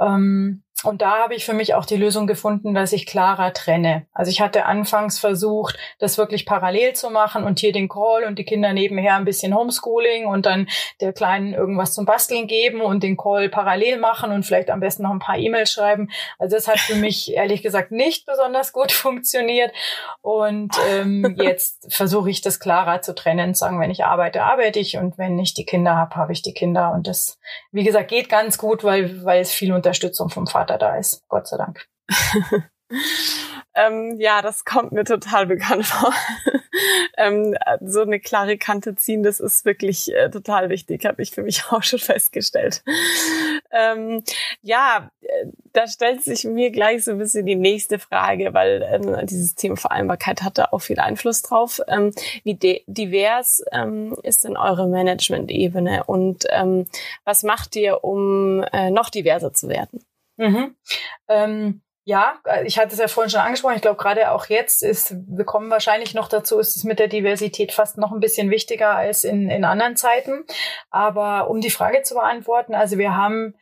Ähm, 0.00 0.62
und 0.84 1.02
da 1.02 1.18
habe 1.18 1.34
ich 1.34 1.44
für 1.44 1.54
mich 1.54 1.74
auch 1.74 1.86
die 1.86 1.96
Lösung 1.96 2.26
gefunden, 2.26 2.74
dass 2.74 2.92
ich 2.92 3.06
klarer 3.06 3.52
trenne. 3.52 4.06
Also 4.12 4.30
ich 4.30 4.40
hatte 4.40 4.66
anfangs 4.66 5.18
versucht, 5.18 5.76
das 5.98 6.18
wirklich 6.18 6.46
parallel 6.46 6.94
zu 6.94 7.10
machen 7.10 7.44
und 7.44 7.58
hier 7.58 7.72
den 7.72 7.88
Call 7.88 8.24
und 8.24 8.38
die 8.38 8.44
Kinder 8.44 8.72
nebenher 8.72 9.16
ein 9.16 9.24
bisschen 9.24 9.54
Homeschooling 9.54 10.26
und 10.26 10.46
dann 10.46 10.68
der 11.00 11.12
Kleinen 11.12 11.54
irgendwas 11.54 11.94
zum 11.94 12.04
Basteln 12.04 12.46
geben 12.46 12.80
und 12.80 13.02
den 13.02 13.16
Call 13.16 13.48
parallel 13.48 13.98
machen 13.98 14.32
und 14.32 14.44
vielleicht 14.44 14.70
am 14.70 14.80
besten 14.80 15.04
noch 15.04 15.10
ein 15.10 15.18
paar 15.18 15.38
E-Mails 15.38 15.70
schreiben. 15.70 16.10
Also 16.38 16.56
das 16.56 16.68
hat 16.68 16.78
für 16.78 16.96
mich 16.96 17.34
ehrlich 17.34 17.62
gesagt 17.62 17.90
nicht 17.90 18.26
besonders 18.26 18.72
gut 18.72 18.92
funktioniert. 18.92 19.72
Und 20.20 20.74
ähm, 20.90 21.36
jetzt 21.42 21.92
versuche 21.92 22.30
ich 22.30 22.40
das 22.40 22.60
klarer 22.60 23.00
zu 23.00 23.14
trennen, 23.14 23.54
sagen, 23.54 23.80
wenn 23.80 23.90
ich 23.90 24.04
arbeite, 24.04 24.42
arbeite 24.42 24.78
ich 24.78 24.96
und 24.96 25.18
wenn 25.18 25.38
ich 25.38 25.54
die 25.54 25.64
Kinder 25.64 25.96
habe, 25.96 26.16
habe 26.16 26.32
ich 26.32 26.42
die 26.42 26.54
Kinder. 26.54 26.92
Und 26.92 27.06
das, 27.06 27.38
wie 27.72 27.84
gesagt, 27.84 28.08
geht 28.08 28.28
ganz 28.28 28.58
gut, 28.58 28.84
weil, 28.84 29.24
weil 29.24 29.40
es 29.40 29.52
viel 29.52 29.72
Unterstützung 29.72 30.28
vom 30.28 30.46
Vater 30.46 30.73
da 30.78 30.96
ist. 30.96 31.22
Gott 31.28 31.48
sei 31.48 31.56
Dank. 31.56 31.86
ähm, 33.74 34.16
ja, 34.18 34.42
das 34.42 34.64
kommt 34.64 34.92
mir 34.92 35.04
total 35.04 35.46
bekannt 35.46 35.86
vor. 35.86 36.12
ähm, 37.16 37.56
so 37.80 38.02
eine 38.02 38.20
klare 38.20 38.58
Kante 38.58 38.94
ziehen, 38.94 39.22
das 39.22 39.40
ist 39.40 39.64
wirklich 39.64 40.14
äh, 40.14 40.30
total 40.30 40.68
wichtig, 40.68 41.04
habe 41.04 41.22
ich 41.22 41.30
für 41.30 41.42
mich 41.42 41.64
auch 41.70 41.82
schon 41.82 41.98
festgestellt. 41.98 42.82
Ähm, 43.70 44.22
ja, 44.62 45.10
äh, 45.22 45.46
da 45.72 45.88
stellt 45.88 46.22
sich 46.22 46.44
mir 46.44 46.70
gleich 46.70 47.04
so 47.04 47.12
ein 47.12 47.18
bisschen 47.18 47.46
die 47.46 47.56
nächste 47.56 47.98
Frage, 47.98 48.54
weil 48.54 48.86
ähm, 48.88 49.26
dieses 49.26 49.54
Thema 49.54 49.76
Vereinbarkeit 49.76 50.42
hat 50.42 50.58
da 50.58 50.68
auch 50.70 50.80
viel 50.80 51.00
Einfluss 51.00 51.42
drauf. 51.42 51.80
Ähm, 51.88 52.12
wie 52.44 52.54
divers 52.86 53.64
ähm, 53.72 54.16
ist 54.22 54.44
denn 54.44 54.56
eure 54.56 54.86
Management-Ebene 54.86 56.04
und 56.04 56.44
ähm, 56.50 56.86
was 57.24 57.42
macht 57.42 57.74
ihr, 57.76 58.04
um 58.04 58.62
äh, 58.72 58.90
noch 58.90 59.10
diverser 59.10 59.52
zu 59.52 59.68
werden? 59.68 60.04
Mhm. 60.36 60.76
Ähm, 61.28 61.82
ja, 62.04 62.38
äh, 62.44 62.66
ich 62.66 62.78
hatte 62.78 62.92
es 62.92 62.98
ja 62.98 63.08
vorhin 63.08 63.30
schon 63.30 63.40
angesprochen. 63.40 63.76
Ich 63.76 63.82
glaube, 63.82 63.96
gerade 63.96 64.30
auch 64.30 64.46
jetzt 64.46 64.82
ist, 64.82 65.14
wir 65.26 65.44
kommen 65.44 65.70
wahrscheinlich 65.70 66.14
noch 66.14 66.28
dazu, 66.28 66.58
ist 66.58 66.76
es 66.76 66.84
mit 66.84 66.98
der 66.98 67.08
Diversität 67.08 67.72
fast 67.72 67.96
noch 67.98 68.12
ein 68.12 68.20
bisschen 68.20 68.50
wichtiger 68.50 68.94
als 68.94 69.24
in, 69.24 69.48
in 69.48 69.64
anderen 69.64 69.96
Zeiten. 69.96 70.44
Aber 70.90 71.48
um 71.48 71.60
die 71.60 71.70
Frage 71.70 72.02
zu 72.02 72.14
beantworten, 72.14 72.74
also 72.74 72.98
wir 72.98 73.16
haben 73.16 73.54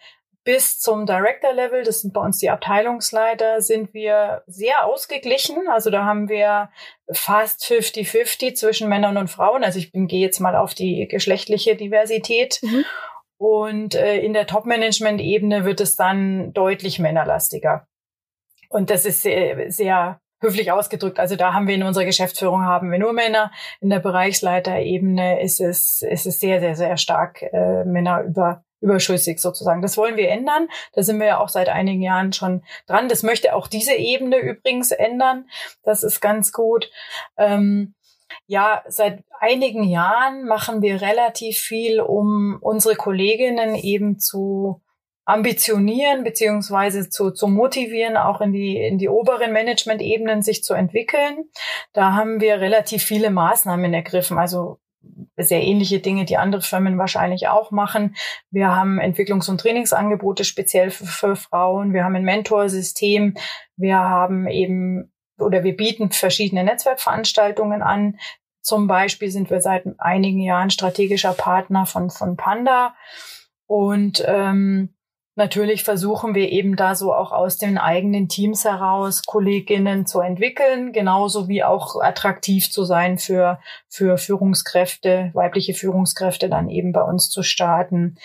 bis 0.44 0.80
zum 0.80 1.06
Director-Level, 1.06 1.84
das 1.84 2.00
sind 2.00 2.12
bei 2.12 2.20
uns 2.20 2.38
die 2.38 2.50
Abteilungsleiter, 2.50 3.60
sind 3.60 3.94
wir 3.94 4.42
sehr 4.48 4.84
ausgeglichen. 4.86 5.68
Also 5.68 5.90
da 5.90 6.04
haben 6.04 6.28
wir 6.28 6.70
fast 7.12 7.62
50-50 7.62 8.54
zwischen 8.54 8.88
Männern 8.88 9.18
und 9.18 9.28
Frauen. 9.28 9.62
Also 9.62 9.78
ich 9.78 9.92
gehe 9.92 10.20
jetzt 10.20 10.40
mal 10.40 10.56
auf 10.56 10.74
die 10.74 11.06
geschlechtliche 11.08 11.76
Diversität. 11.76 12.58
Mhm. 12.62 12.84
Und 13.42 13.96
äh, 13.96 14.18
in 14.18 14.34
der 14.34 14.46
Top-Management-Ebene 14.46 15.64
wird 15.64 15.80
es 15.80 15.96
dann 15.96 16.52
deutlich 16.52 17.00
männerlastiger. 17.00 17.88
Und 18.68 18.88
das 18.88 19.04
ist 19.04 19.22
sehr, 19.22 19.68
sehr 19.72 20.20
höflich 20.40 20.70
ausgedrückt. 20.70 21.18
Also 21.18 21.34
da 21.34 21.52
haben 21.52 21.66
wir 21.66 21.74
in 21.74 21.82
unserer 21.82 22.04
Geschäftsführung 22.04 22.62
haben 22.62 22.92
wir 22.92 23.00
nur 23.00 23.12
Männer. 23.12 23.50
In 23.80 23.90
der 23.90 23.98
Bereichsleiterebene 23.98 25.42
ist 25.42 25.60
es, 25.60 26.02
ist 26.02 26.24
es 26.24 26.38
sehr, 26.38 26.60
sehr, 26.60 26.76
sehr 26.76 26.96
stark 26.96 27.42
äh, 27.42 27.82
Männer 27.84 28.22
über, 28.22 28.62
überschüssig 28.80 29.40
sozusagen. 29.40 29.82
Das 29.82 29.96
wollen 29.96 30.16
wir 30.16 30.28
ändern. 30.28 30.68
Da 30.92 31.02
sind 31.02 31.18
wir 31.18 31.26
ja 31.26 31.40
auch 31.40 31.48
seit 31.48 31.68
einigen 31.68 32.00
Jahren 32.00 32.32
schon 32.32 32.62
dran. 32.86 33.08
Das 33.08 33.24
möchte 33.24 33.56
auch 33.56 33.66
diese 33.66 33.94
Ebene 33.94 34.36
übrigens 34.36 34.92
ändern. 34.92 35.48
Das 35.82 36.04
ist 36.04 36.20
ganz 36.20 36.52
gut. 36.52 36.88
Ähm, 37.36 37.96
ja, 38.46 38.82
seit 38.88 39.24
einigen 39.40 39.84
Jahren 39.84 40.44
machen 40.44 40.82
wir 40.82 41.00
relativ 41.00 41.58
viel, 41.58 42.00
um 42.00 42.58
unsere 42.60 42.96
Kolleginnen 42.96 43.74
eben 43.74 44.18
zu 44.18 44.82
ambitionieren 45.24 46.24
beziehungsweise 46.24 47.08
zu, 47.08 47.30
zu 47.30 47.46
motivieren, 47.46 48.16
auch 48.16 48.40
in 48.40 48.52
die, 48.52 48.76
in 48.76 48.98
die 48.98 49.08
oberen 49.08 49.52
Management-Ebenen 49.52 50.42
sich 50.42 50.64
zu 50.64 50.74
entwickeln. 50.74 51.44
Da 51.92 52.12
haben 52.14 52.40
wir 52.40 52.60
relativ 52.60 53.04
viele 53.04 53.30
Maßnahmen 53.30 53.94
ergriffen, 53.94 54.38
also 54.38 54.78
sehr 55.36 55.62
ähnliche 55.62 56.00
Dinge, 56.00 56.24
die 56.24 56.36
andere 56.36 56.62
Firmen 56.62 56.98
wahrscheinlich 56.98 57.48
auch 57.48 57.70
machen. 57.70 58.14
Wir 58.50 58.74
haben 58.74 59.00
Entwicklungs- 59.00 59.50
und 59.50 59.60
Trainingsangebote 59.60 60.44
speziell 60.44 60.90
für, 60.90 61.06
für 61.06 61.36
Frauen. 61.36 61.92
Wir 61.92 62.04
haben 62.04 62.16
ein 62.16 62.24
Mentorsystem. 62.24 63.34
Wir 63.76 63.98
haben 63.98 64.46
eben 64.46 65.11
oder 65.42 65.64
wir 65.64 65.76
bieten 65.76 66.10
verschiedene 66.10 66.64
Netzwerkveranstaltungen 66.64 67.82
an. 67.82 68.18
Zum 68.60 68.86
Beispiel 68.86 69.30
sind 69.30 69.50
wir 69.50 69.60
seit 69.60 69.84
einigen 69.98 70.40
Jahren 70.40 70.70
strategischer 70.70 71.32
Partner 71.32 71.86
von, 71.86 72.10
von 72.10 72.36
Panda. 72.36 72.94
Und 73.66 74.22
ähm, 74.26 74.94
Natürlich 75.34 75.82
versuchen 75.82 76.34
wir 76.34 76.50
eben 76.50 76.76
da 76.76 76.94
so 76.94 77.14
auch 77.14 77.32
aus 77.32 77.56
den 77.56 77.78
eigenen 77.78 78.28
Teams 78.28 78.66
heraus 78.66 79.22
Kolleginnen 79.24 80.04
zu 80.04 80.20
entwickeln, 80.20 80.92
genauso 80.92 81.48
wie 81.48 81.64
auch 81.64 81.98
attraktiv 82.02 82.70
zu 82.70 82.84
sein 82.84 83.16
für, 83.16 83.58
für 83.88 84.18
Führungskräfte, 84.18 85.30
weibliche 85.32 85.72
Führungskräfte 85.72 86.50
dann 86.50 86.68
eben 86.68 86.92
bei 86.92 87.02
uns 87.02 87.30
zu 87.30 87.42
starten. 87.42 88.18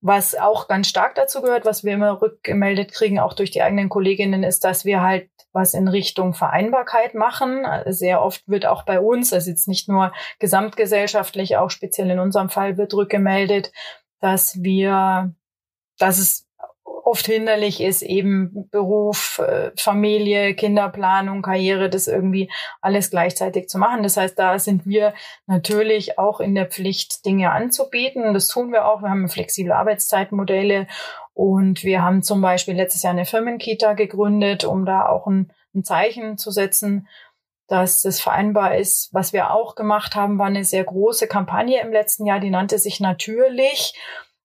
Was 0.00 0.34
auch 0.34 0.66
ganz 0.66 0.88
stark 0.88 1.14
dazu 1.14 1.42
gehört, 1.42 1.66
was 1.66 1.84
wir 1.84 1.92
immer 1.92 2.22
rückgemeldet 2.22 2.90
kriegen, 2.92 3.18
auch 3.18 3.34
durch 3.34 3.50
die 3.50 3.60
eigenen 3.60 3.90
Kolleginnen, 3.90 4.42
ist, 4.42 4.64
dass 4.64 4.86
wir 4.86 5.02
halt 5.02 5.28
was 5.52 5.74
in 5.74 5.88
Richtung 5.88 6.34
Vereinbarkeit 6.34 7.14
machen. 7.14 7.64
Sehr 7.86 8.22
oft 8.22 8.46
wird 8.48 8.66
auch 8.66 8.84
bei 8.84 9.00
uns, 9.00 9.32
also 9.32 9.50
jetzt 9.50 9.68
nicht 9.68 9.88
nur 9.88 10.12
gesamtgesellschaftlich, 10.38 11.56
auch 11.56 11.70
speziell 11.70 12.10
in 12.10 12.18
unserem 12.18 12.50
Fall 12.50 12.76
wird 12.76 12.94
rückgemeldet, 12.94 13.72
dass 14.20 14.62
wir 14.62 15.34
dass 16.00 16.18
es 16.18 16.46
oft 17.10 17.26
hinderlich 17.26 17.80
ist, 17.80 18.02
eben 18.02 18.68
Beruf, 18.70 19.40
äh, 19.44 19.72
Familie, 19.76 20.54
Kinderplanung, 20.54 21.42
Karriere, 21.42 21.90
das 21.90 22.06
irgendwie 22.06 22.50
alles 22.80 23.10
gleichzeitig 23.10 23.68
zu 23.68 23.78
machen. 23.78 24.02
Das 24.02 24.16
heißt, 24.16 24.38
da 24.38 24.58
sind 24.58 24.86
wir 24.86 25.12
natürlich 25.46 26.18
auch 26.18 26.40
in 26.40 26.54
der 26.54 26.66
Pflicht, 26.66 27.24
Dinge 27.26 27.50
anzubieten. 27.50 28.32
Das 28.32 28.46
tun 28.46 28.72
wir 28.72 28.86
auch. 28.86 29.02
Wir 29.02 29.10
haben 29.10 29.28
flexible 29.28 29.72
Arbeitszeitmodelle 29.72 30.86
und 31.34 31.82
wir 31.82 32.02
haben 32.02 32.22
zum 32.22 32.40
Beispiel 32.40 32.74
letztes 32.74 33.02
Jahr 33.02 33.12
eine 33.12 33.26
Firmenkita 33.26 33.94
gegründet, 33.94 34.64
um 34.64 34.86
da 34.86 35.06
auch 35.06 35.26
ein, 35.26 35.52
ein 35.74 35.84
Zeichen 35.84 36.38
zu 36.38 36.50
setzen 36.50 37.08
dass 37.66 38.02
das 38.02 38.20
vereinbar 38.20 38.76
ist. 38.76 39.10
Was 39.12 39.32
wir 39.32 39.52
auch 39.52 39.76
gemacht 39.76 40.16
haben, 40.16 40.40
war 40.40 40.46
eine 40.46 40.64
sehr 40.64 40.82
große 40.82 41.28
Kampagne 41.28 41.80
im 41.80 41.92
letzten 41.92 42.26
Jahr, 42.26 42.40
die 42.40 42.50
nannte 42.50 42.78
sich 42.80 42.98
Natürlich. 42.98 43.94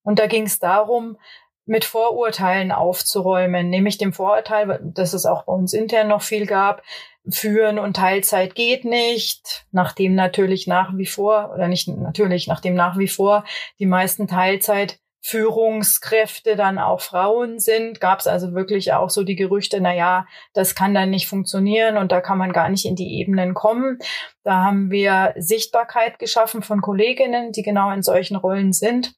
Und 0.04 0.20
da 0.20 0.28
ging 0.28 0.44
es 0.44 0.60
darum, 0.60 1.18
mit 1.66 1.86
Vorurteilen 1.86 2.72
aufzuräumen, 2.72 3.70
nämlich 3.70 3.98
dem 3.98 4.14
Vorurteil, 4.14 4.80
dass 4.84 5.14
es 5.14 5.26
auch 5.26 5.44
bei 5.44 5.54
uns 5.54 5.74
intern 5.74 6.08
noch 6.08 6.22
viel 6.22 6.46
gab, 6.46 6.84
Führen 7.28 7.80
und 7.80 7.96
Teilzeit 7.96 8.54
geht 8.54 8.86
nicht, 8.86 9.66
nachdem 9.72 10.14
natürlich 10.14 10.68
nach 10.68 10.96
wie 10.96 11.08
vor, 11.08 11.52
oder 11.54 11.68
nicht 11.68 11.88
natürlich, 11.88 12.48
nachdem 12.48 12.76
nach 12.76 13.00
wie 13.00 13.08
vor 13.08 13.46
die 13.80 13.88
meisten 13.88 14.28
Teilzeit 14.28 15.00
Führungskräfte 15.22 16.56
dann 16.56 16.78
auch 16.78 17.02
Frauen 17.02 17.60
sind, 17.60 18.00
gab 18.00 18.20
es 18.20 18.28
also 18.28 18.54
wirklich 18.54 18.94
auch 18.94 19.10
so 19.10 19.24
die 19.24 19.36
Gerüchte, 19.36 19.82
na 19.82 19.92
ja, 19.92 20.28
das 20.54 20.76
kann 20.76 20.94
dann 20.94 21.10
nicht 21.10 21.28
funktionieren 21.28 21.98
und 21.98 22.12
da 22.12 22.22
kann 22.22 22.38
man 22.38 22.54
gar 22.54 22.70
nicht 22.70 22.86
in 22.86 22.96
die 22.96 23.18
Ebenen 23.20 23.56
kommen. 23.56 23.98
Da 24.44 24.64
haben 24.64 24.92
wir 24.92 25.34
Sichtbarkeit 25.36 26.20
geschaffen 26.20 26.62
von 26.62 26.80
Kolleginnen, 26.80 27.52
die 27.52 27.64
genau 27.64 27.90
in 27.90 28.04
solchen 28.04 28.36
Rollen 28.36 28.72
sind 28.72 29.16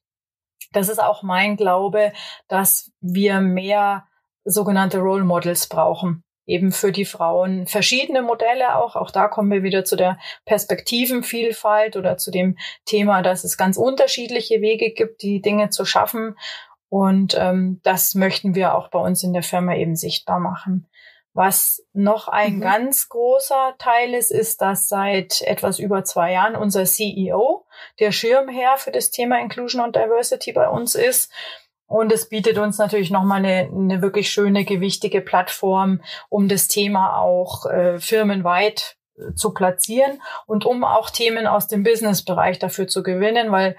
das 0.72 0.88
ist 0.88 1.02
auch 1.02 1.22
mein 1.22 1.56
Glaube, 1.56 2.12
dass 2.48 2.92
wir 3.00 3.40
mehr 3.40 4.06
sogenannte 4.44 4.98
Role 4.98 5.24
Models 5.24 5.68
brauchen. 5.68 6.22
Eben 6.46 6.72
für 6.72 6.92
die 6.92 7.04
Frauen 7.04 7.66
verschiedene 7.66 8.22
Modelle 8.22 8.76
auch. 8.76 8.96
Auch 8.96 9.10
da 9.10 9.28
kommen 9.28 9.50
wir 9.50 9.62
wieder 9.62 9.84
zu 9.84 9.96
der 9.96 10.18
Perspektivenvielfalt 10.46 11.96
oder 11.96 12.16
zu 12.16 12.30
dem 12.30 12.56
Thema, 12.86 13.20
dass 13.20 13.44
es 13.44 13.58
ganz 13.58 13.76
unterschiedliche 13.76 14.62
Wege 14.62 14.92
gibt, 14.92 15.22
die 15.22 15.42
Dinge 15.42 15.68
zu 15.68 15.84
schaffen. 15.84 16.36
Und 16.88 17.36
ähm, 17.38 17.80
das 17.82 18.14
möchten 18.14 18.54
wir 18.54 18.74
auch 18.74 18.88
bei 18.88 18.98
uns 18.98 19.22
in 19.22 19.34
der 19.34 19.42
Firma 19.42 19.74
eben 19.74 19.94
sichtbar 19.94 20.40
machen. 20.40 20.88
Was 21.38 21.86
noch 21.92 22.26
ein 22.26 22.56
mhm. 22.56 22.60
ganz 22.62 23.08
großer 23.08 23.76
Teil 23.78 24.12
ist, 24.14 24.32
ist, 24.32 24.60
dass 24.60 24.88
seit 24.88 25.40
etwas 25.42 25.78
über 25.78 26.02
zwei 26.02 26.32
Jahren 26.32 26.56
unser 26.56 26.84
CEO 26.84 27.64
der 28.00 28.10
Schirmherr 28.10 28.76
für 28.76 28.90
das 28.90 29.12
Thema 29.12 29.38
Inclusion 29.38 29.80
und 29.80 29.94
Diversity 29.94 30.50
bei 30.50 30.68
uns 30.68 30.96
ist. 30.96 31.30
Und 31.86 32.12
es 32.12 32.28
bietet 32.28 32.58
uns 32.58 32.78
natürlich 32.78 33.12
nochmal 33.12 33.38
eine, 33.38 33.70
eine 33.72 34.02
wirklich 34.02 34.30
schöne, 34.30 34.64
gewichtige 34.64 35.20
Plattform, 35.20 36.02
um 36.28 36.48
das 36.48 36.66
Thema 36.66 37.20
auch 37.20 37.66
äh, 37.66 38.00
firmenweit 38.00 38.96
äh, 39.16 39.32
zu 39.34 39.54
platzieren 39.54 40.20
und 40.46 40.66
um 40.66 40.82
auch 40.82 41.08
Themen 41.08 41.46
aus 41.46 41.68
dem 41.68 41.84
Businessbereich 41.84 42.58
dafür 42.58 42.88
zu 42.88 43.04
gewinnen, 43.04 43.52
weil 43.52 43.76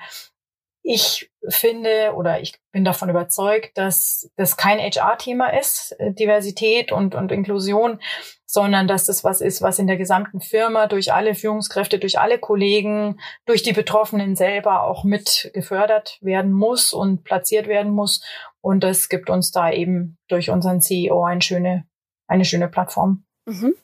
ich 0.91 1.29
finde 1.47 2.13
oder 2.15 2.41
ich 2.41 2.59
bin 2.71 2.83
davon 2.83 3.11
überzeugt, 3.11 3.77
dass 3.77 4.31
das 4.37 4.57
kein 4.57 4.79
HR-Thema 4.79 5.55
ist, 5.55 5.95
äh, 5.99 6.11
Diversität 6.13 6.91
und, 6.91 7.13
und 7.13 7.31
Inklusion, 7.31 7.99
sondern 8.47 8.87
dass 8.87 9.05
das 9.05 9.23
was 9.23 9.39
ist, 9.39 9.61
was 9.61 9.77
in 9.77 9.85
der 9.85 9.97
gesamten 9.97 10.41
Firma 10.41 10.87
durch 10.87 11.13
alle 11.13 11.35
Führungskräfte, 11.35 11.99
durch 11.99 12.17
alle 12.17 12.39
Kollegen, 12.39 13.19
durch 13.45 13.61
die 13.61 13.73
Betroffenen 13.73 14.35
selber 14.35 14.81
auch 14.81 15.03
mit 15.03 15.51
gefördert 15.53 16.17
werden 16.21 16.51
muss 16.51 16.91
und 16.91 17.23
platziert 17.23 17.67
werden 17.67 17.91
muss. 17.91 18.23
Und 18.59 18.83
das 18.83 19.09
gibt 19.09 19.29
uns 19.29 19.51
da 19.51 19.71
eben 19.71 20.17
durch 20.27 20.49
unseren 20.49 20.81
CEO 20.81 21.23
eine 21.23 21.43
schöne, 21.43 21.85
eine 22.27 22.45
schöne 22.45 22.67
Plattform. 22.67 23.25
Mhm 23.45 23.75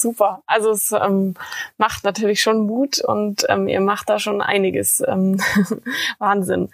super. 0.00 0.42
Also 0.46 0.70
es 0.70 0.92
ähm, 0.92 1.34
macht 1.76 2.04
natürlich 2.04 2.40
schon 2.40 2.66
Mut 2.66 3.00
und 3.00 3.44
ähm, 3.48 3.68
ihr 3.68 3.80
macht 3.80 4.08
da 4.08 4.18
schon 4.18 4.40
einiges. 4.40 5.02
Ähm, 5.06 5.40
Wahnsinn. 6.18 6.70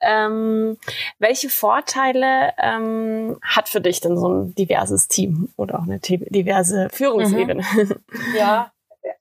Ähm, 0.00 0.76
welche 1.18 1.48
Vorteile 1.48 2.52
ähm, 2.58 3.38
hat 3.42 3.68
für 3.68 3.80
dich 3.80 4.00
denn 4.00 4.16
so 4.16 4.28
ein 4.28 4.54
diverses 4.54 5.08
Team 5.08 5.52
oder 5.56 5.78
auch 5.78 5.84
eine 5.84 5.98
diverse 6.00 6.88
Führungsebene? 6.90 7.62
Mhm. 7.62 7.94
Ja, 8.36 8.72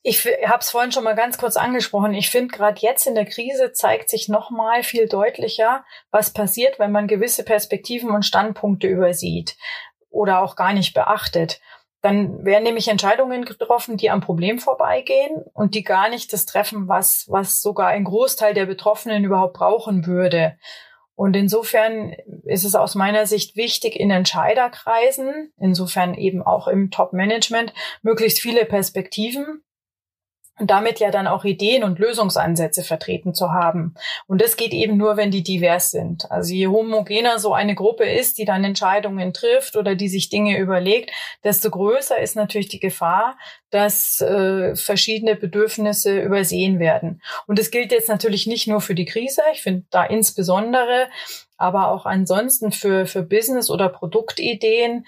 ich 0.02 0.26
habe 0.26 0.60
es 0.60 0.70
vorhin 0.70 0.92
schon 0.92 1.04
mal 1.04 1.16
ganz 1.16 1.38
kurz 1.38 1.58
angesprochen. 1.58 2.14
Ich 2.14 2.30
finde, 2.30 2.56
gerade 2.56 2.80
jetzt 2.82 3.06
in 3.08 3.16
der 3.16 3.26
Krise 3.26 3.74
zeigt 3.74 4.10
sich 4.10 4.30
noch 4.30 4.50
mal 4.50 4.84
viel 4.84 5.08
deutlicher, 5.08 5.86
was 6.12 6.32
passiert, 6.32 6.80
wenn 6.80 6.92
man 6.92 7.08
gewisse 7.08 7.44
Perspektiven 7.44 8.10
und 8.12 8.26
Standpunkte 8.26 8.88
übersieht 8.88 9.56
oder 10.10 10.42
auch 10.42 10.56
gar 10.56 10.74
nicht 10.74 10.94
beachtet. 10.94 11.60
Dann 12.04 12.44
werden 12.44 12.66
nämlich 12.66 12.90
Entscheidungen 12.90 13.46
getroffen, 13.46 13.96
die 13.96 14.10
am 14.10 14.20
Problem 14.20 14.60
vorbeigehen 14.60 15.42
und 15.54 15.74
die 15.74 15.84
gar 15.84 16.10
nicht 16.10 16.34
das 16.34 16.46
treffen, 16.46 16.90
was, 16.90 17.28
was 17.30 17.62
sogar 17.62 17.88
ein 17.88 18.04
Großteil 18.04 18.54
der 18.54 18.66
Betroffenen 18.66 19.24
überhaupt 19.24 19.54
brauchen 19.54 20.06
würde. 20.06 20.58
Und 21.16 21.34
insofern 21.38 22.14
ist 22.44 22.66
es 22.66 22.76
aus 22.76 22.96
meiner 22.96 23.26
Sicht 23.26 23.56
wichtig, 23.56 23.96
in 23.96 24.12
Entscheiderkreisen, 24.12 25.54
insofern 25.58 26.14
eben 26.14 26.42
auch 26.42 26.68
im 26.68 26.92
Top-Management, 26.92 27.74
möglichst 28.02 28.42
viele 28.42 28.66
Perspektiven 28.66 29.64
und 30.60 30.70
damit 30.70 31.00
ja 31.00 31.10
dann 31.10 31.26
auch 31.26 31.46
Ideen 31.46 31.84
und 31.84 31.98
Lösungsansätze 31.98 32.84
vertreten 32.84 33.34
zu 33.34 33.52
haben. 33.52 33.96
Und 34.28 34.40
das 34.40 34.56
geht 34.56 34.72
eben 34.72 34.98
nur, 34.98 35.18
wenn 35.18 35.32
die 35.32 35.42
divers 35.42 35.90
sind. 35.90 36.30
Also 36.32 36.54
je 36.54 36.68
homogener 36.68 37.40
so 37.40 37.54
eine 37.54 37.74
Gruppe 37.74 38.06
ist, 38.06 38.38
die 38.38 38.46
dann 38.46 38.64
Entscheidungen 38.64 39.34
trifft 39.34 39.76
oder 39.76 39.96
die 39.96 40.10
sich 40.10 40.30
Dinge 40.30 40.60
überlegt, 40.60 41.12
desto 41.44 41.72
größer 41.72 42.20
ist 42.20 42.36
natürlich 42.36 42.68
die 42.68 42.80
Gefahr, 42.80 43.36
dass 43.72 44.22
äh, 44.22 44.76
verschiedene 44.76 45.36
Bedürfnisse 45.36 46.22
übersehen 46.22 46.80
werden. 46.80 47.24
Und 47.48 47.58
das 47.58 47.72
gilt 47.72 47.92
jetzt 47.92 48.10
natürlich 48.10 48.46
nicht 48.46 48.68
nur 48.68 48.82
für 48.82 48.96
die 48.96 49.06
Krise, 49.06 49.42
ich 49.54 49.64
finde 49.64 49.86
da 49.90 50.04
insbesondere, 50.04 51.08
aber 51.58 51.88
auch 51.88 52.06
ansonsten 52.06 52.72
für, 52.72 53.08
für 53.08 53.24
Business- 53.24 53.72
oder 53.72 53.90
Produktideen, 53.90 55.06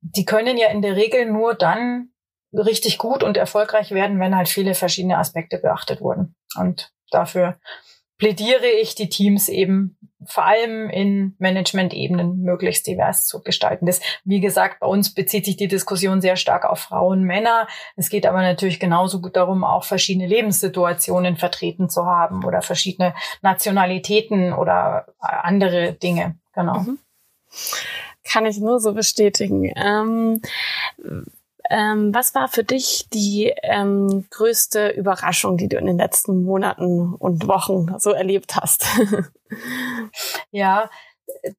die 0.00 0.24
können 0.24 0.56
ja 0.56 0.68
in 0.70 0.82
der 0.82 0.96
Regel 0.96 1.26
nur 1.26 1.54
dann 1.54 2.11
richtig 2.52 2.98
gut 2.98 3.22
und 3.22 3.36
erfolgreich 3.36 3.90
werden, 3.90 4.20
wenn 4.20 4.36
halt 4.36 4.48
viele 4.48 4.74
verschiedene 4.74 5.18
Aspekte 5.18 5.58
beachtet 5.58 6.00
wurden. 6.00 6.34
Und 6.56 6.92
dafür 7.10 7.58
plädiere 8.18 8.66
ich 8.80 8.94
die 8.94 9.08
Teams 9.08 9.48
eben 9.48 9.96
vor 10.26 10.44
allem 10.44 10.88
in 10.90 11.34
Management-Ebenen 11.38 12.40
möglichst 12.42 12.86
divers 12.86 13.26
zu 13.26 13.42
gestalten. 13.42 13.86
Das, 13.86 14.00
wie 14.24 14.40
gesagt, 14.40 14.78
bei 14.80 14.86
uns 14.86 15.12
bezieht 15.14 15.44
sich 15.44 15.56
die 15.56 15.66
Diskussion 15.66 16.20
sehr 16.20 16.36
stark 16.36 16.64
auf 16.64 16.78
Frauen, 16.78 17.24
Männer. 17.24 17.66
Es 17.96 18.08
geht 18.08 18.26
aber 18.26 18.42
natürlich 18.42 18.78
genauso 18.78 19.20
gut 19.20 19.36
darum, 19.36 19.64
auch 19.64 19.82
verschiedene 19.84 20.28
Lebenssituationen 20.28 21.36
vertreten 21.36 21.88
zu 21.88 22.06
haben 22.06 22.44
oder 22.44 22.62
verschiedene 22.62 23.14
Nationalitäten 23.40 24.52
oder 24.52 25.06
andere 25.18 25.94
Dinge. 25.94 26.36
Genau. 26.54 26.78
Mhm. 26.78 26.98
Kann 28.24 28.46
ich 28.46 28.58
nur 28.58 28.78
so 28.78 28.94
bestätigen. 28.94 29.72
Ähm 29.74 30.40
ähm, 31.70 32.14
was 32.14 32.34
war 32.34 32.48
für 32.48 32.64
dich 32.64 33.08
die 33.12 33.52
ähm, 33.62 34.26
größte 34.30 34.88
Überraschung, 34.90 35.56
die 35.56 35.68
du 35.68 35.76
in 35.76 35.86
den 35.86 35.98
letzten 35.98 36.44
Monaten 36.44 37.14
und 37.14 37.46
Wochen 37.48 37.98
so 37.98 38.12
erlebt 38.12 38.56
hast? 38.56 38.86
ja, 40.50 40.90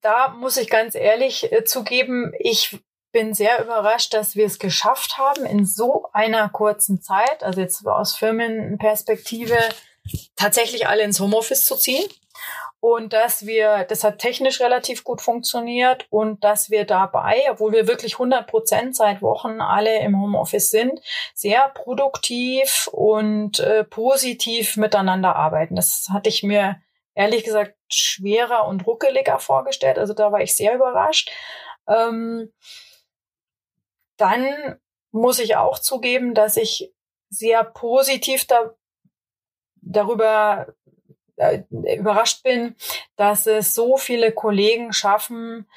da 0.01 0.29
muss 0.29 0.57
ich 0.57 0.69
ganz 0.69 0.95
ehrlich 0.95 1.51
äh, 1.51 1.63
zugeben, 1.63 2.33
ich 2.39 2.79
bin 3.11 3.33
sehr 3.33 3.63
überrascht, 3.63 4.13
dass 4.13 4.35
wir 4.35 4.45
es 4.45 4.59
geschafft 4.59 5.17
haben, 5.17 5.45
in 5.45 5.65
so 5.65 6.07
einer 6.13 6.49
kurzen 6.49 7.01
Zeit, 7.01 7.43
also 7.43 7.61
jetzt 7.61 7.85
aus 7.85 8.15
Firmenperspektive, 8.15 9.57
tatsächlich 10.35 10.87
alle 10.87 11.03
ins 11.03 11.19
Homeoffice 11.19 11.65
zu 11.65 11.75
ziehen 11.75 12.05
und 12.79 13.13
dass 13.13 13.45
wir, 13.45 13.85
das 13.85 14.03
hat 14.03 14.19
technisch 14.19 14.59
relativ 14.59 15.05
gut 15.05 15.21
funktioniert 15.21 16.05
und 16.09 16.43
dass 16.43 16.69
wir 16.69 16.85
dabei, 16.85 17.47
obwohl 17.49 17.71
wir 17.71 17.87
wirklich 17.87 18.15
100 18.15 18.45
Prozent 18.45 18.95
seit 18.95 19.21
Wochen 19.21 19.61
alle 19.61 20.01
im 20.01 20.21
Homeoffice 20.21 20.69
sind, 20.69 20.99
sehr 21.33 21.69
produktiv 21.69 22.89
und 22.91 23.59
äh, 23.59 23.85
positiv 23.85 24.75
miteinander 24.75 25.35
arbeiten. 25.35 25.75
Das 25.77 26.09
hatte 26.11 26.27
ich 26.27 26.43
mir 26.43 26.81
ehrlich 27.15 27.43
gesagt 27.43 27.75
schwerer 27.89 28.67
und 28.67 28.85
ruckeliger 28.85 29.39
vorgestellt. 29.39 29.97
Also 29.97 30.13
da 30.13 30.31
war 30.31 30.41
ich 30.41 30.55
sehr 30.55 30.75
überrascht. 30.75 31.31
Ähm, 31.87 32.51
dann 34.17 34.77
muss 35.11 35.39
ich 35.39 35.55
auch 35.55 35.79
zugeben, 35.79 36.33
dass 36.33 36.57
ich 36.57 36.93
sehr 37.29 37.63
positiv 37.63 38.45
da, 38.45 38.73
darüber 39.81 40.73
überrascht 41.37 42.43
bin, 42.43 42.75
dass 43.15 43.47
es 43.47 43.73
so 43.73 43.97
viele 43.97 44.31
Kollegen 44.31 44.93
schaffen, 44.93 45.67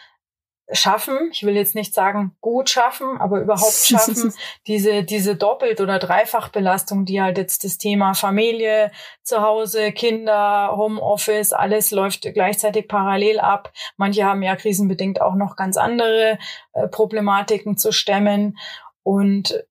schaffen, 0.73 1.31
ich 1.33 1.45
will 1.45 1.55
jetzt 1.55 1.77
nicht 1.77 1.95
sagen 1.95 2.37
gut 2.41 2.69
schaffen, 2.69 3.19
aber 3.21 3.41
überhaupt 3.41 3.73
schaffen, 3.85 4.35
diese, 4.67 5.05
diese 5.05 5.37
Doppelt- 5.37 5.81
oder 5.81 5.99
Dreifachbelastung, 5.99 7.05
die 7.05 7.23
halt 7.23 7.39
jetzt 7.39 7.65
das 7.65 7.79
Thema 7.79 8.15
Familie, 8.15 8.91
zu 9.23 9.43
Hause, 9.43 9.93
Kinder, 9.93 10.73
Homeoffice, 10.77 11.53
alles 11.53 11.91
läuft 11.93 12.23
gleichzeitig 12.35 12.89
parallel 12.89 13.39
ab. 13.39 13.73
Manche 13.97 14.25
haben 14.25 14.43
ja 14.43 14.57
krisenbedingt 14.57 15.21
auch 15.21 15.35
noch 15.35 15.57
ganz 15.57 15.77
andere 15.77 16.39
äh, 16.73 16.89
Problematiken 16.89 17.77
zu 17.77 17.93
stemmen. 17.93 18.59
Und 19.05 19.65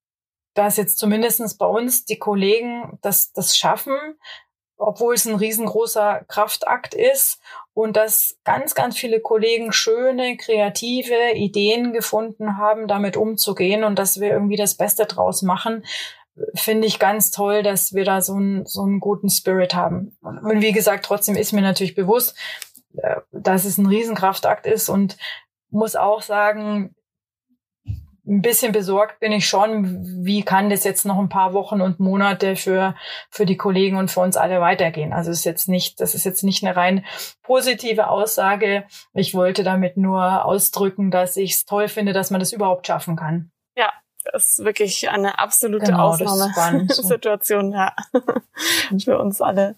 dass 0.54 0.78
jetzt 0.78 0.98
zumindestens 0.98 1.58
bei 1.58 1.65
uns 1.65 2.06
die 2.06 2.17
Kollegen 2.17 2.98
das, 3.02 3.34
das 3.34 3.58
schaffen, 3.58 3.98
obwohl 4.78 5.16
es 5.16 5.26
ein 5.26 5.36
riesengroßer 5.36 6.26
Kraftakt 6.28 6.94
ist 6.94 7.40
und 7.74 7.96
dass 7.96 8.38
ganz, 8.44 8.76
ganz 8.76 8.98
viele 8.98 9.20
Kollegen 9.20 9.72
schöne, 9.72 10.38
kreative 10.38 11.34
Ideen 11.34 11.94
gefunden 11.94 12.58
haben, 12.58 12.88
damit 12.88 13.18
umzugehen 13.18 13.84
und 13.84 13.98
dass 13.98 14.20
wir 14.20 14.30
irgendwie 14.30 14.58
das 14.58 14.76
Beste 14.76 15.06
draus 15.06 15.42
machen, 15.42 15.84
finde 16.54 16.88
ich 16.88 17.00
ganz 17.00 17.32
toll, 17.32 17.64
dass 17.64 17.94
wir 17.94 18.04
da 18.04 18.22
so 18.22 18.34
einen, 18.34 18.66
so 18.66 18.82
einen 18.82 19.00
guten 19.00 19.30
Spirit 19.30 19.74
haben. 19.74 20.18
Und 20.22 20.62
wie 20.62 20.74
gesagt, 20.74 21.06
trotzdem 21.06 21.36
ist 21.36 21.54
mir 21.54 21.62
natürlich 21.62 21.96
bewusst, 21.96 22.38
äh, 22.98 23.22
dass 23.32 23.66
es 23.66 23.78
ein 23.78 23.86
Riesenkraftakt 23.86 24.66
ist 24.66 24.90
und 24.90 25.18
muss 25.70 25.96
auch 25.96 26.22
sagen, 26.22 26.94
ein 28.28 28.42
bisschen 28.42 28.72
besorgt 28.72 29.20
bin 29.20 29.32
ich 29.32 29.48
schon, 29.48 30.04
wie 30.26 30.44
kann 30.44 30.70
das 30.70 30.84
jetzt 30.84 31.06
noch 31.06 31.20
ein 31.20 31.30
paar 31.30 31.54
Wochen 31.54 31.82
und 31.82 32.00
Monate 32.00 32.56
für, 32.56 32.96
für 33.30 33.46
die 33.46 33.58
Kollegen 33.58 33.98
und 33.98 34.10
für 34.10 34.22
uns 34.22 34.38
alle 34.38 34.62
weitergehen. 34.62 35.14
Also 35.14 35.32
es 35.32 35.40
ist 35.40 35.46
jetzt 35.46 35.70
nicht, 35.70 36.00
das 36.00 36.16
ist 36.16 36.24
jetzt 36.24 36.44
nicht 36.44 36.64
eine 36.64 36.76
rein 36.76 37.06
positive 37.44 38.10
Aussage. 38.10 38.86
Ich 39.14 39.34
wollte 39.34 39.64
damit 39.64 39.98
nur 39.98 40.46
ausdrücken, 40.46 41.12
dass 41.12 41.38
ich 41.38 41.54
es 41.54 41.66
toll 41.66 41.88
finde, 41.88 42.14
dass 42.14 42.32
man 42.32 42.40
das 42.40 42.54
überhaupt 42.54 42.88
schaffen 42.88 43.16
kann. 43.16 43.52
Ja, 43.78 43.92
das 44.32 44.52
ist 44.52 44.66
wirklich 44.66 45.10
eine 45.10 45.38
absolute 45.40 45.86
genau, 45.86 46.10
Ausnahmesituation, 46.10 47.72
ja. 47.74 47.96
für 49.04 49.20
uns 49.20 49.42
alle. 49.42 49.76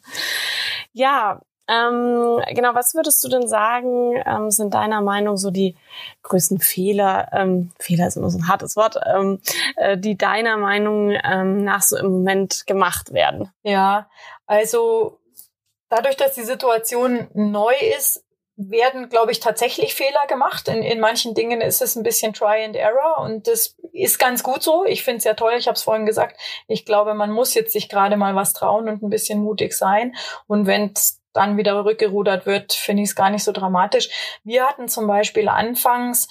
Ja, 0.94 1.42
ähm, 1.68 2.42
genau, 2.54 2.74
was 2.76 2.96
würdest 2.96 3.24
du 3.24 3.30
denn 3.30 3.48
sagen, 3.48 4.22
ähm, 4.26 4.52
sind 4.52 4.74
deiner 4.74 5.02
Meinung 5.02 5.38
so 5.38 5.52
die 5.52 5.76
größten 6.24 6.60
Fehler, 6.60 7.30
ähm, 7.34 7.72
Fehler 7.80 8.08
ist 8.08 8.18
immer 8.18 8.30
so 8.30 8.38
ein 8.38 8.48
hartes 8.48 8.76
Wort, 8.76 8.98
ähm, 9.06 9.42
äh, 9.76 9.98
die 9.98 10.18
deiner 10.18 10.58
Meinung 10.58 11.16
ähm, 11.24 11.64
nach 11.64 11.82
so 11.82 11.98
im 11.98 12.12
Moment 12.12 12.66
gemacht 12.68 13.14
werden? 13.14 13.52
Ja, 13.64 14.10
also 14.46 15.20
dadurch, 15.90 16.16
dass 16.16 16.36
die 16.36 16.44
Situation 16.44 17.28
neu 17.34 17.74
ist, 17.98 18.24
werden, 18.58 19.10
glaube 19.10 19.32
ich, 19.32 19.40
tatsächlich 19.40 19.94
Fehler 19.94 20.26
gemacht. 20.28 20.68
In, 20.68 20.82
in 20.82 21.00
manchen 21.00 21.36
Dingen 21.36 21.62
ist 21.62 21.82
es 21.82 21.96
ein 21.96 22.02
bisschen 22.02 22.34
Try 22.34 22.66
and 22.66 22.76
Error 22.76 23.20
und 23.20 23.48
das 23.48 23.76
ist 23.94 24.18
ganz 24.18 24.42
gut 24.42 24.64
so. 24.64 24.84
Ich 24.84 25.04
finde 25.04 25.20
es 25.20 25.24
ja 25.26 25.36
toll, 25.36 25.54
ich 25.58 25.68
habe 25.68 25.76
es 25.76 25.84
vorhin 25.84 26.08
gesagt. 26.08 26.40
Ich 26.68 26.84
glaube, 26.84 27.14
man 27.14 27.32
muss 27.32 27.54
jetzt 27.54 27.72
sich 27.72 27.88
gerade 27.88 28.18
mal 28.18 28.36
was 28.36 28.54
trauen 28.54 28.90
und 28.90 29.04
ein 29.04 29.12
bisschen 29.12 29.44
mutig 29.44 29.74
sein. 29.74 30.16
Und 30.48 30.66
wenn 30.66 30.92
dann 31.38 31.58
wieder 31.58 31.86
rückgerudert 31.86 32.46
wird, 32.46 32.74
finde 32.74 33.04
ich 33.04 33.10
es 33.10 33.16
gar 33.16 33.30
nicht 33.30 33.44
so 33.44 33.52
dramatisch. 33.52 34.10
Wir 34.44 34.66
hatten 34.66 34.88
zum 34.88 35.08
Beispiel 35.08 35.48
anfangs 35.48 36.28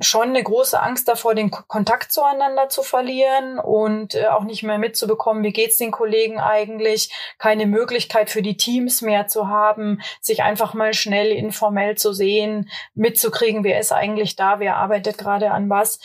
schon 0.00 0.30
eine 0.30 0.42
große 0.42 0.80
Angst 0.80 1.08
davor, 1.08 1.34
den 1.34 1.50
Kontakt 1.50 2.12
zueinander 2.12 2.68
zu 2.68 2.82
verlieren 2.82 3.58
und 3.58 4.14
äh, 4.14 4.26
auch 4.26 4.44
nicht 4.44 4.62
mehr 4.62 4.78
mitzubekommen, 4.78 5.44
wie 5.44 5.52
geht's 5.52 5.76
den 5.76 5.90
Kollegen 5.90 6.40
eigentlich, 6.40 7.12
keine 7.38 7.66
Möglichkeit 7.66 8.30
für 8.30 8.42
die 8.42 8.56
Teams 8.56 9.02
mehr 9.02 9.26
zu 9.26 9.48
haben, 9.48 10.00
sich 10.20 10.42
einfach 10.42 10.74
mal 10.74 10.94
schnell 10.94 11.32
informell 11.32 11.96
zu 11.96 12.12
sehen, 12.12 12.68
mitzukriegen, 12.94 13.62
wer 13.62 13.78
ist 13.78 13.92
eigentlich 13.92 14.36
da, 14.36 14.58
wer 14.58 14.76
arbeitet 14.76 15.18
gerade 15.18 15.50
an 15.50 15.70
was 15.70 16.00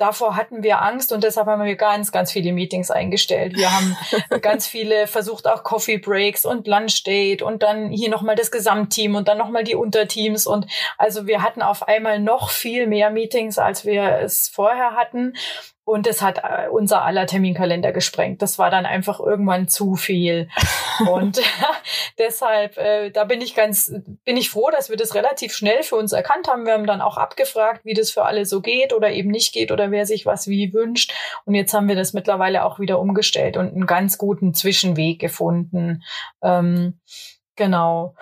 davor 0.00 0.34
hatten 0.36 0.62
wir 0.62 0.80
Angst 0.82 1.12
und 1.12 1.22
deshalb 1.22 1.46
haben 1.46 1.62
wir 1.62 1.76
ganz, 1.76 2.10
ganz 2.10 2.32
viele 2.32 2.52
Meetings 2.52 2.90
eingestellt. 2.90 3.56
Wir 3.56 3.70
haben 3.70 3.96
ganz 4.40 4.66
viele 4.66 5.06
versucht, 5.06 5.46
auch 5.46 5.62
Coffee 5.62 5.98
Breaks 5.98 6.46
und 6.46 6.66
Lunch 6.66 7.04
Date 7.04 7.42
und 7.42 7.62
dann 7.62 7.90
hier 7.90 8.08
nochmal 8.08 8.34
das 8.34 8.50
Gesamtteam 8.50 9.14
und 9.14 9.28
dann 9.28 9.38
nochmal 9.38 9.64
die 9.64 9.74
Unterteams. 9.74 10.46
Und 10.46 10.66
also 10.96 11.26
wir 11.26 11.42
hatten 11.42 11.60
auf 11.60 11.86
einmal 11.86 12.18
noch 12.18 12.50
viel 12.50 12.86
mehr 12.86 13.10
Meetings, 13.10 13.58
als 13.58 13.84
wir 13.84 14.18
es 14.20 14.48
vorher 14.48 14.96
hatten. 14.96 15.34
Und 15.90 16.06
es 16.06 16.22
hat 16.22 16.38
äh, 16.44 16.68
unser 16.68 17.02
aller 17.02 17.26
Terminkalender 17.26 17.90
gesprengt. 17.90 18.42
Das 18.42 18.60
war 18.60 18.70
dann 18.70 18.86
einfach 18.86 19.18
irgendwann 19.18 19.66
zu 19.66 19.96
viel. 19.96 20.48
und 21.10 21.40
deshalb, 22.18 22.78
äh, 22.78 23.10
da 23.10 23.24
bin 23.24 23.40
ich 23.40 23.56
ganz, 23.56 23.92
bin 24.24 24.36
ich 24.36 24.50
froh, 24.50 24.70
dass 24.70 24.88
wir 24.88 24.96
das 24.96 25.16
relativ 25.16 25.52
schnell 25.52 25.82
für 25.82 25.96
uns 25.96 26.12
erkannt 26.12 26.46
haben. 26.46 26.64
Wir 26.64 26.74
haben 26.74 26.86
dann 26.86 27.00
auch 27.00 27.16
abgefragt, 27.16 27.84
wie 27.84 27.94
das 27.94 28.12
für 28.12 28.24
alle 28.24 28.46
so 28.46 28.60
geht 28.60 28.92
oder 28.92 29.10
eben 29.10 29.30
nicht 29.30 29.52
geht 29.52 29.72
oder 29.72 29.90
wer 29.90 30.06
sich 30.06 30.26
was 30.26 30.46
wie 30.46 30.72
wünscht. 30.72 31.12
Und 31.44 31.56
jetzt 31.56 31.74
haben 31.74 31.88
wir 31.88 31.96
das 31.96 32.12
mittlerweile 32.12 32.64
auch 32.64 32.78
wieder 32.78 33.00
umgestellt 33.00 33.56
und 33.56 33.74
einen 33.74 33.86
ganz 33.86 34.16
guten 34.16 34.54
Zwischenweg 34.54 35.18
gefunden. 35.18 36.04
Ähm, 36.40 37.00
genau. 37.56 38.14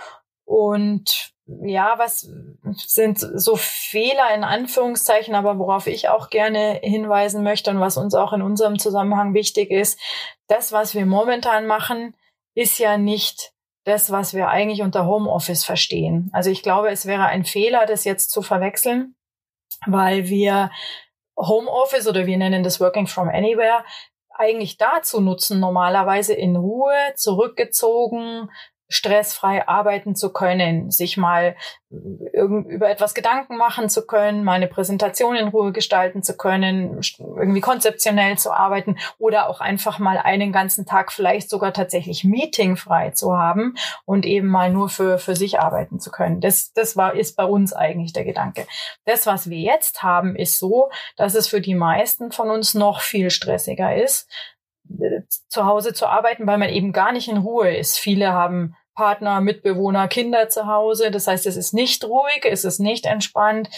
Und 0.48 1.34
ja, 1.44 1.98
was 1.98 2.26
sind 2.72 3.18
so 3.18 3.56
Fehler 3.56 4.34
in 4.34 4.44
Anführungszeichen, 4.44 5.34
aber 5.34 5.58
worauf 5.58 5.86
ich 5.86 6.08
auch 6.08 6.30
gerne 6.30 6.80
hinweisen 6.82 7.42
möchte 7.42 7.70
und 7.70 7.80
was 7.80 7.98
uns 7.98 8.14
auch 8.14 8.32
in 8.32 8.40
unserem 8.40 8.78
Zusammenhang 8.78 9.34
wichtig 9.34 9.70
ist, 9.70 10.00
das, 10.46 10.72
was 10.72 10.94
wir 10.94 11.04
momentan 11.04 11.66
machen, 11.66 12.16
ist 12.54 12.78
ja 12.78 12.96
nicht 12.96 13.52
das, 13.84 14.10
was 14.10 14.32
wir 14.32 14.48
eigentlich 14.48 14.80
unter 14.80 15.04
Homeoffice 15.04 15.64
verstehen. 15.64 16.30
Also 16.32 16.48
ich 16.48 16.62
glaube, 16.62 16.88
es 16.88 17.04
wäre 17.04 17.26
ein 17.26 17.44
Fehler, 17.44 17.84
das 17.84 18.04
jetzt 18.04 18.30
zu 18.30 18.40
verwechseln, 18.40 19.14
weil 19.86 20.28
wir 20.28 20.70
Homeoffice 21.36 22.08
oder 22.08 22.24
wir 22.24 22.38
nennen 22.38 22.62
das 22.62 22.80
Working 22.80 23.06
from 23.06 23.28
Anywhere 23.28 23.84
eigentlich 24.30 24.78
dazu 24.78 25.20
nutzen, 25.20 25.60
normalerweise 25.60 26.32
in 26.32 26.56
Ruhe, 26.56 26.96
zurückgezogen, 27.16 28.48
stressfrei 28.88 29.68
arbeiten 29.68 30.14
zu 30.14 30.32
können, 30.32 30.90
sich 30.90 31.18
mal 31.18 31.56
äh, 31.90 32.40
über 32.40 32.88
etwas 32.88 33.14
Gedanken 33.14 33.56
machen 33.56 33.90
zu 33.90 34.06
können, 34.06 34.44
mal 34.44 34.54
eine 34.54 34.66
Präsentation 34.66 35.36
in 35.36 35.48
Ruhe 35.48 35.72
gestalten 35.72 36.22
zu 36.22 36.36
können, 36.36 37.00
irgendwie 37.18 37.60
konzeptionell 37.60 38.38
zu 38.38 38.50
arbeiten 38.50 38.96
oder 39.18 39.48
auch 39.50 39.60
einfach 39.60 39.98
mal 39.98 40.16
einen 40.16 40.52
ganzen 40.52 40.86
Tag 40.86 41.12
vielleicht 41.12 41.50
sogar 41.50 41.74
tatsächlich 41.74 42.24
meetingfrei 42.24 43.10
zu 43.10 43.36
haben 43.36 43.74
und 44.06 44.24
eben 44.24 44.48
mal 44.48 44.70
nur 44.70 44.88
für, 44.88 45.18
für 45.18 45.36
sich 45.36 45.60
arbeiten 45.60 46.00
zu 46.00 46.10
können. 46.10 46.40
Das, 46.40 46.72
das 46.72 46.96
war, 46.96 47.14
ist 47.14 47.36
bei 47.36 47.44
uns 47.44 47.74
eigentlich 47.74 48.14
der 48.14 48.24
Gedanke. 48.24 48.66
Das, 49.04 49.26
was 49.26 49.50
wir 49.50 49.58
jetzt 49.58 50.02
haben, 50.02 50.34
ist 50.34 50.58
so, 50.58 50.90
dass 51.16 51.34
es 51.34 51.46
für 51.46 51.60
die 51.60 51.74
meisten 51.74 52.32
von 52.32 52.50
uns 52.50 52.72
noch 52.72 53.00
viel 53.00 53.28
stressiger 53.30 53.94
ist, 53.94 54.30
äh, 54.98 55.22
zu 55.48 55.66
Hause 55.66 55.92
zu 55.92 56.06
arbeiten, 56.06 56.46
weil 56.46 56.58
man 56.58 56.70
eben 56.70 56.92
gar 56.92 57.12
nicht 57.12 57.28
in 57.28 57.38
Ruhe 57.38 57.76
ist. 57.76 57.98
Viele 57.98 58.32
haben 58.32 58.74
Partner, 58.98 59.40
Mitbewohner, 59.40 60.08
Kinder 60.08 60.48
zu 60.48 60.66
Hause. 60.66 61.12
Das 61.12 61.28
heißt, 61.28 61.46
es 61.46 61.56
ist 61.56 61.72
nicht 61.72 62.04
ruhig, 62.04 62.44
es 62.44 62.64
ist 62.64 62.80
nicht 62.80 63.06
entspannt. 63.06 63.70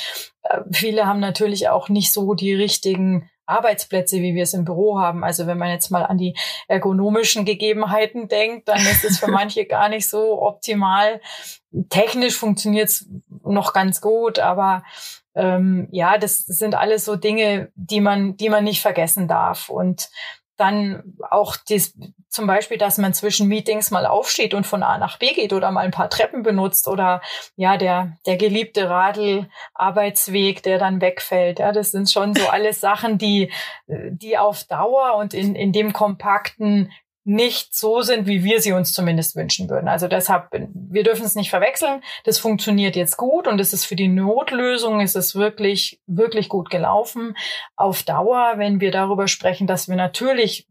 Äh, 0.43 0.63
viele 0.73 1.07
haben 1.07 1.21
natürlich 1.21 1.69
auch 1.69 1.91
nicht 1.91 2.11
so 2.11 2.33
die 2.33 2.55
richtigen 2.55 3.29
Arbeitsplätze, 3.45 4.23
wie 4.23 4.35
wir 4.35 4.45
es 4.45 4.55
im 4.55 4.65
Büro 4.65 4.99
haben. 4.99 5.23
Also 5.23 5.47
wenn 5.47 5.59
man 5.59 5.69
jetzt 5.69 5.91
mal 5.91 6.07
an 6.07 6.17
die 6.17 6.35
ergonomischen 6.69 7.45
Gegebenheiten 7.45 8.29
denkt, 8.29 8.69
dann 8.69 8.81
ist 8.81 9.05
es 9.05 9.19
für 9.19 9.31
manche 9.31 9.67
gar 9.67 9.91
nicht 9.91 10.09
so 10.09 10.41
optimal. 10.41 11.21
Technisch 11.91 12.39
funktioniert 12.39 12.89
es 12.89 13.07
noch 13.45 13.75
ganz 13.75 14.01
gut, 14.01 14.39
aber 14.39 14.85
ähm, 15.35 15.87
ja, 15.91 16.17
das 16.17 16.39
sind 16.39 16.75
alles 16.75 17.05
so 17.05 17.17
Dinge, 17.17 17.71
die 17.75 18.01
man, 18.01 18.39
die 18.39 18.49
man 18.49 18.65
nicht 18.65 18.81
vergessen 18.81 19.29
darf. 19.29 19.69
Und 19.69 20.09
dann 20.57 21.15
auch 21.29 21.57
dies, 21.57 21.95
zum 22.31 22.47
Beispiel, 22.47 22.79
dass 22.79 22.97
man 22.97 23.13
zwischen 23.13 23.49
Meetings 23.49 23.91
mal 23.91 24.07
aufsteht 24.07 24.55
und 24.55 24.67
von 24.67 24.83
A 24.83 24.99
nach 24.99 25.19
B 25.19 25.33
geht 25.35 25.53
oder 25.53 25.71
mal 25.71 25.85
ein 25.85 25.91
paar 25.91 26.09
Treppen 26.09 26.43
benutzt 26.43 26.89
oder 26.89 27.21
ja, 27.57 27.77
der, 27.77 28.17
der 28.25 28.37
geliebte 28.37 28.89
Radl-Arbeitsweg, 28.89 30.63
der 30.63 30.79
dann 30.79 31.01
wegfällt. 31.01 31.59
Ja, 31.59 31.73
das 31.73 31.91
sind 31.91 32.11
schon 32.11 32.35
so 32.35 32.47
alles 32.51 32.81
Sachen, 32.81 33.19
die, 33.19 33.53
die 33.87 34.39
auf 34.39 34.65
Dauer 34.65 35.17
und 35.17 35.35
in, 35.35 35.55
in 35.55 35.73
dem 35.73 35.93
kompakten 35.93 36.91
nicht 37.25 37.75
so 37.75 38.01
sind, 38.01 38.27
wie 38.27 38.45
wir 38.45 38.61
sie 38.61 38.73
uns 38.73 38.93
zumindest 38.93 39.37
wünschen 39.37 39.69
würden. 39.69 39.89
Also 39.89 40.09
deshalb, 40.09 40.49
wir 40.53 41.03
dürfen 41.03 41.25
es 41.25 41.35
nicht 41.35 41.51
verwechseln. 41.51 42.03
Das 42.25 42.39
funktioniert 42.39 42.97
jetzt 42.97 43.17
gut 43.17 43.47
und 43.47 43.61
es 43.61 43.73
ist 43.73 43.85
für 43.85 43.97
die 43.97 44.09
Notlösung, 44.09 45.01
ist 45.01 45.17
es 45.17 45.35
wirklich, 45.35 46.01
wirklich 46.07 46.49
gut 46.49 46.71
gelaufen. 46.71 47.37
Auf 47.77 48.03
Dauer, 48.05 48.55
wenn 48.57 48.81
wir 48.81 48.91
darüber 48.91 49.29
sprechen, 49.29 49.67
dass 49.67 49.87
wir 49.87 49.97
natürlich 49.97 50.67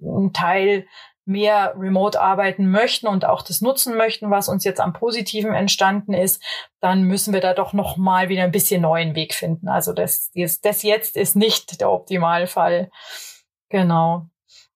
einen 0.00 0.32
Teil 0.32 0.86
mehr 1.24 1.74
remote 1.76 2.20
arbeiten 2.20 2.70
möchten 2.70 3.08
und 3.08 3.24
auch 3.24 3.42
das 3.42 3.60
nutzen 3.60 3.96
möchten, 3.96 4.30
was 4.30 4.48
uns 4.48 4.62
jetzt 4.62 4.80
am 4.80 4.92
Positiven 4.92 5.54
entstanden 5.54 6.14
ist, 6.14 6.40
dann 6.80 7.02
müssen 7.02 7.34
wir 7.34 7.40
da 7.40 7.52
doch 7.52 7.72
noch 7.72 7.96
mal 7.96 8.28
wieder 8.28 8.44
ein 8.44 8.52
bisschen 8.52 8.82
neuen 8.82 9.16
Weg 9.16 9.34
finden. 9.34 9.68
Also 9.68 9.92
das, 9.92 10.30
das 10.62 10.82
jetzt 10.84 11.16
ist 11.16 11.34
nicht 11.34 11.80
der 11.80 11.90
Optimalfall. 11.90 12.90
Genau 13.68 14.26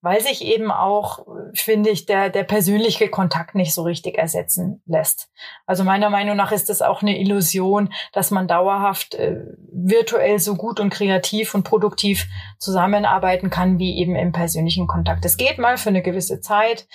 weil 0.03 0.21
sich 0.21 0.45
eben 0.45 0.71
auch, 0.71 1.27
finde 1.55 1.91
ich, 1.91 2.07
der, 2.07 2.31
der 2.31 2.45
persönliche 2.45 3.09
Kontakt 3.09 3.55
nicht 3.55 3.75
so 3.75 3.83
richtig 3.83 4.17
ersetzen 4.17 4.83
lässt. 4.87 5.31
Also 5.67 5.85
meiner 5.85 6.11
Meinung 6.11 6.37
nach 6.37 6.53
ist 6.53 6.71
es 6.71 6.81
auch 6.83 7.03
eine 7.03 7.19
Illusion, 7.19 7.93
dass 8.13 8.31
man 8.31 8.49
dauerhaft 8.49 9.15
äh, 9.15 9.37
virtuell 9.73 10.39
so 10.39 10.57
gut 10.57 10.81
und 10.81 10.91
kreativ 10.91 11.55
und 11.55 11.65
produktiv 11.65 12.29
zusammenarbeiten 12.59 13.51
kann 13.51 13.79
wie 13.79 13.99
eben 13.99 14.17
im 14.17 14.33
persönlichen 14.33 14.87
Kontakt. 14.87 15.25
Es 15.25 15.37
geht 15.37 15.59
mal 15.59 15.77
für 15.77 15.91
eine 15.91 16.03
gewisse 16.03 16.41
Zeit, 16.41 16.87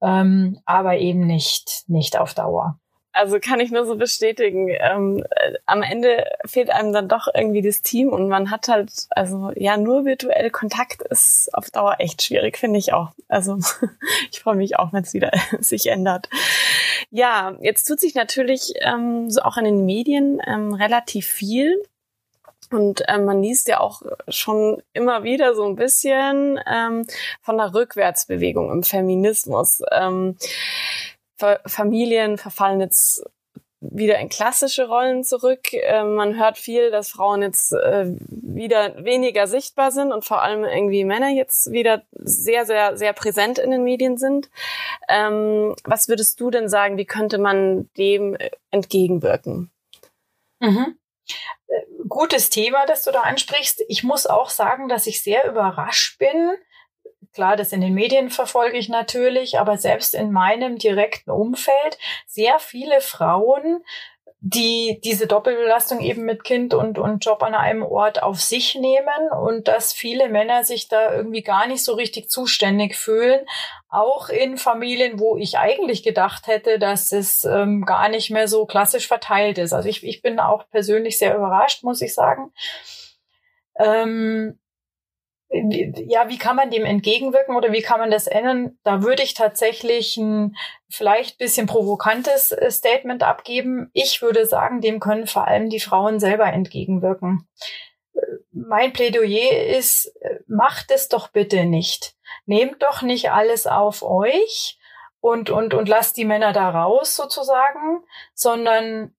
ähm, 0.00 0.60
aber 0.64 0.98
eben 0.98 1.26
nicht, 1.26 1.84
nicht 1.86 2.18
auf 2.18 2.34
Dauer. 2.34 2.78
Also 3.14 3.38
kann 3.38 3.60
ich 3.60 3.70
nur 3.70 3.86
so 3.86 3.96
bestätigen. 3.96 4.68
Ähm, 4.68 5.24
äh, 5.30 5.54
am 5.66 5.82
Ende 5.82 6.24
fehlt 6.44 6.68
einem 6.70 6.92
dann 6.92 7.08
doch 7.08 7.28
irgendwie 7.32 7.62
das 7.62 7.80
Team 7.80 8.08
und 8.08 8.28
man 8.28 8.50
hat 8.50 8.66
halt, 8.66 8.90
also 9.10 9.52
ja, 9.54 9.76
nur 9.76 10.04
virtuell 10.04 10.50
Kontakt 10.50 11.00
ist 11.02 11.48
auf 11.54 11.70
Dauer 11.70 11.96
echt 12.00 12.22
schwierig, 12.22 12.58
finde 12.58 12.80
ich 12.80 12.92
auch. 12.92 13.12
Also 13.28 13.58
ich 14.32 14.40
freue 14.40 14.56
mich 14.56 14.80
auch, 14.80 14.92
wenn 14.92 15.04
es 15.04 15.14
wieder 15.14 15.30
sich 15.60 15.86
ändert. 15.86 16.28
Ja, 17.10 17.56
jetzt 17.60 17.84
tut 17.84 18.00
sich 18.00 18.16
natürlich 18.16 18.74
ähm, 18.80 19.30
so 19.30 19.42
auch 19.42 19.56
in 19.58 19.64
den 19.64 19.86
Medien 19.86 20.42
ähm, 20.44 20.74
relativ 20.74 21.26
viel. 21.26 21.80
Und 22.72 23.04
ähm, 23.06 23.26
man 23.26 23.42
liest 23.42 23.68
ja 23.68 23.78
auch 23.78 24.02
schon 24.26 24.82
immer 24.92 25.22
wieder 25.22 25.54
so 25.54 25.64
ein 25.64 25.76
bisschen 25.76 26.58
ähm, 26.66 27.06
von 27.42 27.58
der 27.58 27.72
Rückwärtsbewegung 27.74 28.72
im 28.72 28.82
Feminismus. 28.82 29.82
Ähm, 29.92 30.36
Familien 31.66 32.38
verfallen 32.38 32.80
jetzt 32.80 33.24
wieder 33.92 34.18
in 34.18 34.28
klassische 34.28 34.88
Rollen 34.88 35.24
zurück. 35.24 35.72
Äh, 35.72 36.04
man 36.04 36.38
hört 36.38 36.58
viel, 36.58 36.90
dass 36.90 37.10
Frauen 37.10 37.42
jetzt 37.42 37.72
äh, 37.72 38.06
wieder 38.28 39.04
weniger 39.04 39.46
sichtbar 39.46 39.90
sind 39.90 40.12
und 40.12 40.24
vor 40.24 40.42
allem 40.42 40.64
irgendwie 40.64 41.04
Männer 41.04 41.28
jetzt 41.28 41.70
wieder 41.70 42.02
sehr, 42.12 42.64
sehr, 42.64 42.96
sehr 42.96 43.12
präsent 43.12 43.58
in 43.58 43.70
den 43.70 43.84
Medien 43.84 44.16
sind. 44.16 44.50
Ähm, 45.08 45.74
was 45.84 46.08
würdest 46.08 46.40
du 46.40 46.50
denn 46.50 46.68
sagen, 46.68 46.96
wie 46.96 47.04
könnte 47.04 47.38
man 47.38 47.90
dem 47.96 48.36
entgegenwirken? 48.70 49.70
Mhm. 50.60 50.98
Äh, 51.68 51.82
gutes 52.08 52.50
Thema, 52.50 52.86
das 52.86 53.02
du 53.04 53.10
da 53.10 53.20
ansprichst. 53.20 53.84
Ich 53.88 54.02
muss 54.02 54.26
auch 54.26 54.50
sagen, 54.50 54.88
dass 54.88 55.06
ich 55.06 55.22
sehr 55.22 55.48
überrascht 55.48 56.18
bin, 56.18 56.56
Klar, 57.34 57.56
das 57.56 57.72
in 57.72 57.80
den 57.80 57.94
Medien 57.94 58.30
verfolge 58.30 58.78
ich 58.78 58.88
natürlich, 58.88 59.58
aber 59.58 59.76
selbst 59.76 60.14
in 60.14 60.30
meinem 60.30 60.78
direkten 60.78 61.30
Umfeld 61.30 61.98
sehr 62.26 62.60
viele 62.60 63.00
Frauen, 63.00 63.82
die 64.46 65.00
diese 65.02 65.26
Doppelbelastung 65.26 66.00
eben 66.00 66.26
mit 66.26 66.44
Kind 66.44 66.74
und, 66.74 66.98
und 66.98 67.24
Job 67.24 67.42
an 67.42 67.54
einem 67.54 67.82
Ort 67.82 68.22
auf 68.22 68.42
sich 68.42 68.74
nehmen 68.74 69.30
und 69.42 69.68
dass 69.68 69.94
viele 69.94 70.28
Männer 70.28 70.64
sich 70.64 70.86
da 70.86 71.14
irgendwie 71.14 71.42
gar 71.42 71.66
nicht 71.66 71.82
so 71.82 71.94
richtig 71.94 72.28
zuständig 72.28 72.94
fühlen, 72.94 73.46
auch 73.88 74.28
in 74.28 74.58
Familien, 74.58 75.18
wo 75.18 75.38
ich 75.38 75.56
eigentlich 75.56 76.02
gedacht 76.02 76.46
hätte, 76.46 76.78
dass 76.78 77.10
es 77.10 77.44
ähm, 77.46 77.86
gar 77.86 78.10
nicht 78.10 78.30
mehr 78.30 78.46
so 78.46 78.66
klassisch 78.66 79.08
verteilt 79.08 79.56
ist. 79.56 79.72
Also 79.72 79.88
ich, 79.88 80.04
ich 80.04 80.20
bin 80.20 80.38
auch 80.38 80.68
persönlich 80.70 81.18
sehr 81.18 81.34
überrascht, 81.34 81.82
muss 81.82 82.02
ich 82.02 82.12
sagen. 82.12 82.52
Ähm, 83.78 84.58
ja, 85.54 86.28
wie 86.28 86.38
kann 86.38 86.56
man 86.56 86.70
dem 86.70 86.84
entgegenwirken 86.84 87.54
oder 87.54 87.72
wie 87.72 87.82
kann 87.82 88.00
man 88.00 88.10
das 88.10 88.26
ändern? 88.26 88.76
Da 88.82 89.02
würde 89.02 89.22
ich 89.22 89.34
tatsächlich 89.34 90.16
ein 90.16 90.56
vielleicht 90.88 91.38
bisschen 91.38 91.66
provokantes 91.66 92.50
äh, 92.50 92.70
Statement 92.70 93.22
abgeben. 93.22 93.90
Ich 93.92 94.20
würde 94.20 94.46
sagen, 94.46 94.80
dem 94.80 94.98
können 94.98 95.26
vor 95.26 95.46
allem 95.46 95.70
die 95.70 95.80
Frauen 95.80 96.18
selber 96.18 96.46
entgegenwirken. 96.46 97.48
Äh, 98.14 98.20
mein 98.50 98.92
Plädoyer 98.92 99.66
ist, 99.76 100.06
äh, 100.20 100.40
macht 100.48 100.90
es 100.90 101.08
doch 101.08 101.28
bitte 101.28 101.64
nicht. 101.64 102.16
Nehmt 102.46 102.82
doch 102.82 103.02
nicht 103.02 103.30
alles 103.30 103.66
auf 103.66 104.02
euch 104.02 104.78
und, 105.20 105.50
und, 105.50 105.72
und 105.72 105.88
lasst 105.88 106.16
die 106.16 106.24
Männer 106.24 106.52
da 106.52 106.70
raus 106.70 107.14
sozusagen, 107.14 108.02
sondern 108.34 109.14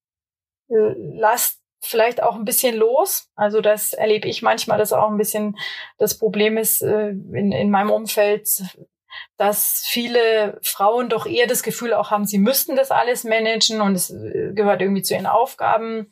lasst 0.67 1.64
vielleicht 1.85 2.21
auch 2.21 2.35
ein 2.35 2.45
bisschen 2.45 2.75
los. 2.75 3.29
Also 3.35 3.61
das 3.61 3.93
erlebe 3.93 4.27
ich 4.27 4.41
manchmal, 4.41 4.77
dass 4.77 4.93
auch 4.93 5.09
ein 5.09 5.17
bisschen 5.17 5.57
das 5.97 6.17
Problem 6.17 6.57
ist 6.57 6.81
äh, 6.81 7.09
in, 7.09 7.51
in 7.51 7.69
meinem 7.69 7.91
Umfeld, 7.91 8.47
dass 9.37 9.85
viele 9.87 10.59
Frauen 10.61 11.09
doch 11.09 11.25
eher 11.25 11.47
das 11.47 11.63
Gefühl 11.63 11.93
auch 11.93 12.11
haben, 12.11 12.25
sie 12.25 12.37
müssten 12.37 12.75
das 12.75 12.91
alles 12.91 13.23
managen 13.23 13.81
und 13.81 13.95
es 13.95 14.09
äh, 14.09 14.51
gehört 14.53 14.81
irgendwie 14.81 15.01
zu 15.01 15.13
ihren 15.13 15.27
Aufgaben. 15.27 16.11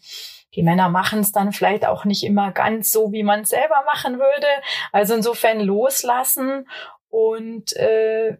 Die 0.55 0.63
Männer 0.63 0.89
machen 0.89 1.19
es 1.19 1.31
dann 1.31 1.51
vielleicht 1.51 1.85
auch 1.85 2.05
nicht 2.05 2.23
immer 2.23 2.51
ganz 2.51 2.91
so, 2.91 3.11
wie 3.11 3.23
man 3.23 3.41
es 3.41 3.49
selber 3.49 3.83
machen 3.85 4.19
würde. 4.19 4.47
Also 4.91 5.15
insofern 5.15 5.59
loslassen 5.59 6.67
und 7.09 7.75
äh, 7.75 8.37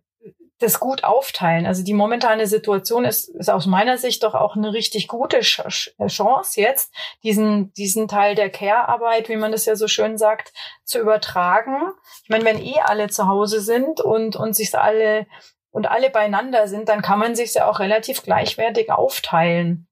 das 0.64 0.80
gut 0.80 1.04
aufteilen. 1.04 1.66
Also 1.66 1.84
die 1.84 1.94
momentane 1.94 2.48
Situation 2.48 3.06
ist, 3.06 3.30
ist 3.30 3.50
aus 3.50 3.66
meiner 3.66 3.98
Sicht 3.98 4.24
doch 4.24 4.34
auch 4.34 4.56
eine 4.56 4.74
richtig 4.74 5.08
gute 5.08 5.42
Chance 5.42 6.62
jetzt, 6.62 6.94
diesen, 7.24 7.74
diesen 7.74 8.08
Teil 8.08 8.36
der 8.36 8.50
Care-Arbeit, 8.50 9.30
wie 9.30 9.36
man 9.36 9.52
das 9.52 9.66
ja 9.66 9.76
so 9.76 9.88
schön 9.88 10.18
sagt, 10.18 10.54
zu 10.84 11.00
übertragen. 11.00 11.92
Ich 12.24 12.30
meine, 12.30 12.46
wenn 12.46 12.60
eh 12.60 12.80
alle 12.84 13.10
zu 13.10 13.28
Hause 13.28 13.62
sind 13.62 14.02
und, 14.02 14.36
und 14.36 14.56
sich 14.56 14.74
alle 14.78 15.28
und 15.72 15.88
alle 15.88 16.10
beieinander 16.10 16.68
sind, 16.68 16.88
dann 16.88 17.02
kann 17.02 17.20
man 17.20 17.36
sich 17.36 17.54
ja 17.56 17.70
auch 17.70 17.80
relativ 17.80 18.24
gleichwertig 18.24 18.92
aufteilen. 18.92 19.88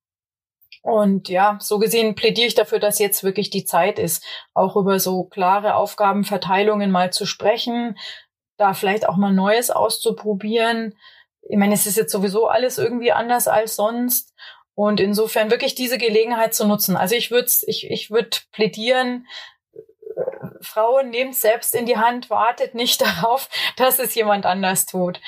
Und 0.83 1.29
ja, 1.29 1.57
so 1.59 1.77
gesehen 1.79 2.15
plädiere 2.15 2.47
ich 2.47 2.55
dafür, 2.55 2.79
dass 2.79 2.99
jetzt 2.99 3.23
wirklich 3.23 3.49
die 3.49 3.65
Zeit 3.65 3.99
ist, 3.99 4.23
auch 4.53 4.75
über 4.75 4.99
so 4.99 5.23
klare 5.25 5.75
Aufgabenverteilungen 5.75 6.89
mal 6.89 7.11
zu 7.11 7.25
sprechen, 7.25 7.97
da 8.61 8.73
vielleicht 8.73 9.07
auch 9.07 9.17
mal 9.17 9.33
Neues 9.33 9.71
auszuprobieren. 9.71 10.95
Ich 11.41 11.57
meine, 11.57 11.73
es 11.73 11.85
ist 11.85 11.97
jetzt 11.97 12.11
sowieso 12.11 12.47
alles 12.47 12.77
irgendwie 12.77 13.11
anders 13.11 13.47
als 13.47 13.75
sonst. 13.75 14.33
Und 14.73 14.99
insofern 14.99 15.51
wirklich 15.51 15.75
diese 15.75 15.97
Gelegenheit 15.97 16.53
zu 16.53 16.65
nutzen. 16.65 16.95
Also 16.95 17.15
ich 17.15 17.29
würde 17.29 17.51
ich, 17.67 17.89
ich 17.91 18.09
würd 18.09 18.45
plädieren, 18.51 19.25
Frauen 20.61 21.09
nehmt 21.09 21.35
selbst 21.35 21.75
in 21.75 21.85
die 21.85 21.97
Hand, 21.97 22.29
wartet 22.29 22.75
nicht 22.75 23.01
darauf, 23.21 23.49
dass 23.75 23.99
es 23.99 24.15
jemand 24.15 24.45
anders 24.45 24.85
tut. 24.85 25.19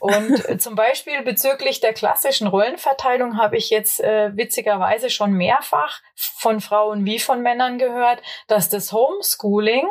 Und 0.00 0.60
zum 0.60 0.74
Beispiel 0.74 1.22
bezüglich 1.22 1.80
der 1.80 1.92
klassischen 1.92 2.46
Rollenverteilung 2.46 3.38
habe 3.38 3.56
ich 3.56 3.70
jetzt 3.70 4.00
äh, 4.00 4.36
witzigerweise 4.36 5.10
schon 5.10 5.32
mehrfach 5.32 6.00
von 6.14 6.60
Frauen 6.60 7.04
wie 7.04 7.18
von 7.18 7.42
Männern 7.42 7.78
gehört, 7.78 8.22
dass 8.46 8.68
das 8.68 8.92
Homeschooling 8.92 9.88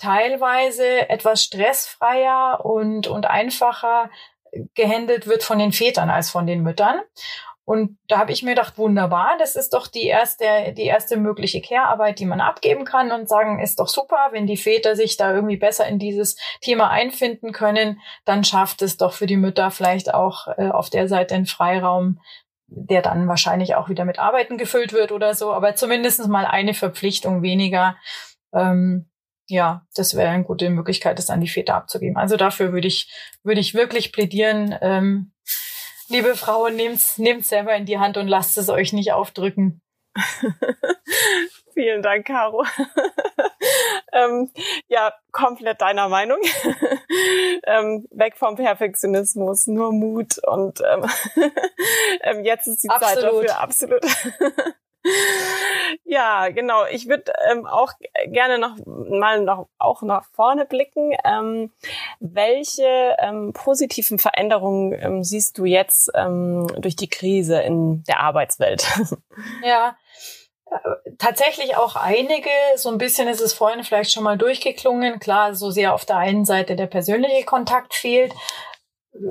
teilweise 0.00 1.08
etwas 1.08 1.42
stressfreier 1.42 2.64
und, 2.64 3.06
und 3.06 3.26
einfacher 3.26 4.10
gehandelt 4.74 5.26
wird 5.26 5.44
von 5.44 5.58
den 5.58 5.72
Vätern 5.72 6.10
als 6.10 6.30
von 6.30 6.46
den 6.46 6.62
Müttern. 6.62 7.00
Und 7.64 7.98
da 8.08 8.18
habe 8.18 8.32
ich 8.32 8.42
mir 8.42 8.56
gedacht, 8.56 8.78
wunderbar, 8.78 9.36
das 9.38 9.54
ist 9.54 9.74
doch 9.74 9.86
die 9.86 10.06
erste, 10.06 10.72
die 10.76 10.86
erste 10.86 11.16
mögliche 11.16 11.60
Care-Arbeit, 11.60 12.18
die 12.18 12.26
man 12.26 12.40
abgeben 12.40 12.84
kann 12.84 13.12
und 13.12 13.28
sagen, 13.28 13.60
ist 13.60 13.78
doch 13.78 13.86
super, 13.86 14.30
wenn 14.32 14.48
die 14.48 14.56
Väter 14.56 14.96
sich 14.96 15.16
da 15.16 15.32
irgendwie 15.32 15.56
besser 15.56 15.86
in 15.86 16.00
dieses 16.00 16.34
Thema 16.60 16.90
einfinden 16.90 17.52
können, 17.52 18.00
dann 18.24 18.42
schafft 18.42 18.82
es 18.82 18.96
doch 18.96 19.12
für 19.12 19.26
die 19.26 19.36
Mütter 19.36 19.70
vielleicht 19.70 20.12
auch 20.12 20.48
äh, 20.58 20.70
auf 20.70 20.90
der 20.90 21.06
Seite 21.06 21.36
einen 21.36 21.46
Freiraum, 21.46 22.20
der 22.66 23.02
dann 23.02 23.28
wahrscheinlich 23.28 23.76
auch 23.76 23.88
wieder 23.88 24.04
mit 24.04 24.18
Arbeiten 24.18 24.58
gefüllt 24.58 24.92
wird 24.92 25.12
oder 25.12 25.34
so, 25.34 25.52
aber 25.52 25.76
zumindest 25.76 26.26
mal 26.26 26.46
eine 26.46 26.74
Verpflichtung 26.74 27.42
weniger. 27.42 27.96
Ähm, 28.52 29.09
ja, 29.50 29.86
das 29.94 30.16
wäre 30.16 30.30
eine 30.30 30.44
gute 30.44 30.70
Möglichkeit, 30.70 31.18
das 31.18 31.30
an 31.30 31.40
die 31.40 31.48
Väter 31.48 31.74
abzugeben. 31.74 32.16
Also 32.16 32.36
dafür 32.36 32.72
würde 32.72 32.88
ich, 32.88 33.12
würde 33.42 33.60
ich 33.60 33.74
wirklich 33.74 34.12
plädieren, 34.12 34.76
ähm, 34.80 35.32
liebe 36.08 36.36
Frauen, 36.36 36.76
nehmt's, 36.76 37.18
nehmt's 37.18 37.48
selber 37.48 37.74
in 37.74 37.84
die 37.84 37.98
Hand 37.98 38.16
und 38.16 38.28
lasst 38.28 38.56
es 38.58 38.68
euch 38.68 38.92
nicht 38.92 39.12
aufdrücken. 39.12 39.82
Vielen 41.74 42.02
Dank, 42.02 42.26
Caro. 42.26 42.64
ähm, 44.12 44.50
ja, 44.88 45.12
komplett 45.32 45.80
deiner 45.80 46.08
Meinung. 46.08 46.38
ähm, 47.66 48.06
weg 48.10 48.36
vom 48.36 48.56
Perfektionismus, 48.56 49.66
nur 49.66 49.92
Mut 49.92 50.38
und 50.46 50.80
ähm, 50.80 51.08
ähm 52.22 52.44
jetzt 52.44 52.66
ist 52.66 52.84
die 52.84 52.90
Absolut. 52.90 53.14
Zeit 53.14 53.24
dafür. 53.24 53.60
Absolut. 53.60 54.04
ja, 56.04 56.48
genau. 56.50 56.84
Ich 56.90 57.08
würde 57.08 57.32
ähm, 57.50 57.66
auch 57.66 57.92
gerne 58.26 58.58
noch 58.58 58.76
mal 58.84 59.40
noch 59.42 59.68
auch 59.78 60.02
nach 60.02 60.24
vorne 60.32 60.66
blicken. 60.66 61.12
Ähm, 61.24 61.72
welche 62.18 63.16
ähm, 63.18 63.52
positiven 63.52 64.18
Veränderungen 64.18 64.92
ähm, 64.92 65.24
siehst 65.24 65.58
du 65.58 65.64
jetzt 65.64 66.10
ähm, 66.14 66.66
durch 66.78 66.96
die 66.96 67.08
Krise 67.08 67.60
in 67.60 68.04
der 68.04 68.20
Arbeitswelt? 68.20 68.86
ja, 69.64 69.96
äh, 70.70 71.10
tatsächlich 71.18 71.76
auch 71.76 71.96
einige. 71.96 72.50
So 72.76 72.90
ein 72.90 72.98
bisschen 72.98 73.28
ist 73.28 73.40
es 73.40 73.52
vorhin 73.52 73.84
vielleicht 73.84 74.12
schon 74.12 74.24
mal 74.24 74.36
durchgeklungen. 74.36 75.18
Klar, 75.18 75.54
so 75.54 75.70
sehr 75.70 75.94
auf 75.94 76.04
der 76.04 76.16
einen 76.16 76.44
Seite 76.44 76.76
der 76.76 76.86
persönliche 76.86 77.44
Kontakt 77.44 77.94
fehlt 77.94 78.32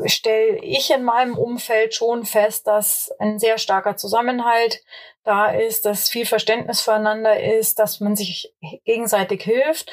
stelle 0.05 0.59
ich 0.61 0.91
in 0.91 1.03
meinem 1.03 1.37
Umfeld 1.37 1.95
schon 1.95 2.25
fest, 2.25 2.67
dass 2.67 3.11
ein 3.19 3.39
sehr 3.39 3.57
starker 3.57 3.95
Zusammenhalt 3.95 4.81
da 5.23 5.51
ist, 5.51 5.85
dass 5.85 6.09
viel 6.09 6.25
Verständnis 6.25 6.81
füreinander 6.81 7.41
ist, 7.41 7.79
dass 7.79 7.99
man 7.99 8.15
sich 8.15 8.53
gegenseitig 8.85 9.43
hilft 9.43 9.91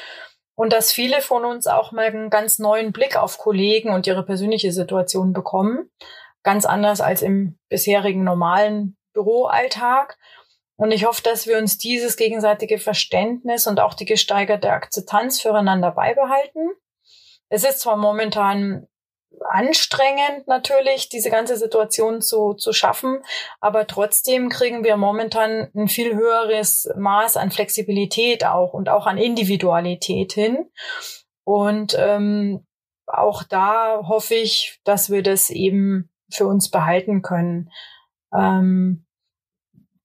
und 0.55 0.73
dass 0.73 0.91
viele 0.91 1.21
von 1.21 1.45
uns 1.45 1.67
auch 1.67 1.91
mal 1.91 2.05
einen 2.05 2.29
ganz 2.29 2.59
neuen 2.59 2.91
Blick 2.91 3.15
auf 3.15 3.37
Kollegen 3.37 3.93
und 3.93 4.07
ihre 4.07 4.25
persönliche 4.25 4.71
Situation 4.71 5.31
bekommen. 5.31 5.89
Ganz 6.43 6.65
anders 6.65 7.01
als 7.01 7.21
im 7.21 7.57
bisherigen 7.69 8.23
normalen 8.23 8.97
Büroalltag. 9.13 10.17
Und 10.75 10.91
ich 10.91 11.05
hoffe, 11.05 11.23
dass 11.23 11.47
wir 11.47 11.57
uns 11.57 11.77
dieses 11.77 12.17
gegenseitige 12.17 12.77
Verständnis 12.77 13.67
und 13.67 13.79
auch 13.79 13.93
die 13.93 14.05
gesteigerte 14.05 14.71
Akzeptanz 14.71 15.41
füreinander 15.41 15.91
beibehalten. 15.91 16.71
Es 17.49 17.63
ist 17.63 17.79
zwar 17.79 17.97
momentan 17.97 18.87
anstrengend 19.49 20.47
natürlich, 20.47 21.09
diese 21.09 21.29
ganze 21.29 21.57
Situation 21.57 22.21
zu, 22.21 22.53
zu 22.53 22.73
schaffen. 22.73 23.19
Aber 23.59 23.87
trotzdem 23.87 24.49
kriegen 24.49 24.83
wir 24.83 24.97
momentan 24.97 25.69
ein 25.75 25.87
viel 25.87 26.15
höheres 26.15 26.89
Maß 26.97 27.37
an 27.37 27.51
Flexibilität 27.51 28.45
auch 28.45 28.73
und 28.73 28.89
auch 28.89 29.05
an 29.07 29.17
Individualität 29.17 30.33
hin. 30.33 30.69
Und 31.43 31.95
ähm, 31.97 32.65
auch 33.05 33.43
da 33.43 34.07
hoffe 34.07 34.35
ich, 34.35 34.79
dass 34.83 35.09
wir 35.09 35.23
das 35.23 35.49
eben 35.49 36.09
für 36.29 36.45
uns 36.45 36.69
behalten 36.69 37.21
können. 37.21 37.69
Ähm, 38.33 39.05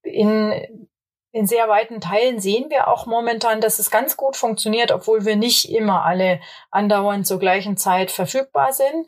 in, 0.03 0.89
in 1.33 1.47
sehr 1.47 1.69
weiten 1.69 2.01
Teilen 2.01 2.39
sehen 2.39 2.71
wir 2.71 2.89
auch 2.89 3.07
momentan, 3.07 3.61
dass 3.61 3.79
es 3.79 3.91
ganz 3.91 4.17
gut 4.17 4.37
funktioniert, 4.37 4.93
obwohl 4.93 5.25
wir 5.25 5.37
nicht 5.37 5.71
immer 5.71 6.05
alle 6.05 6.41
andauernd 6.71 7.27
zur 7.27 7.39
gleichen 7.39 7.77
Zeit 7.77 8.11
verfügbar 8.11 8.73
sind. 8.73 9.07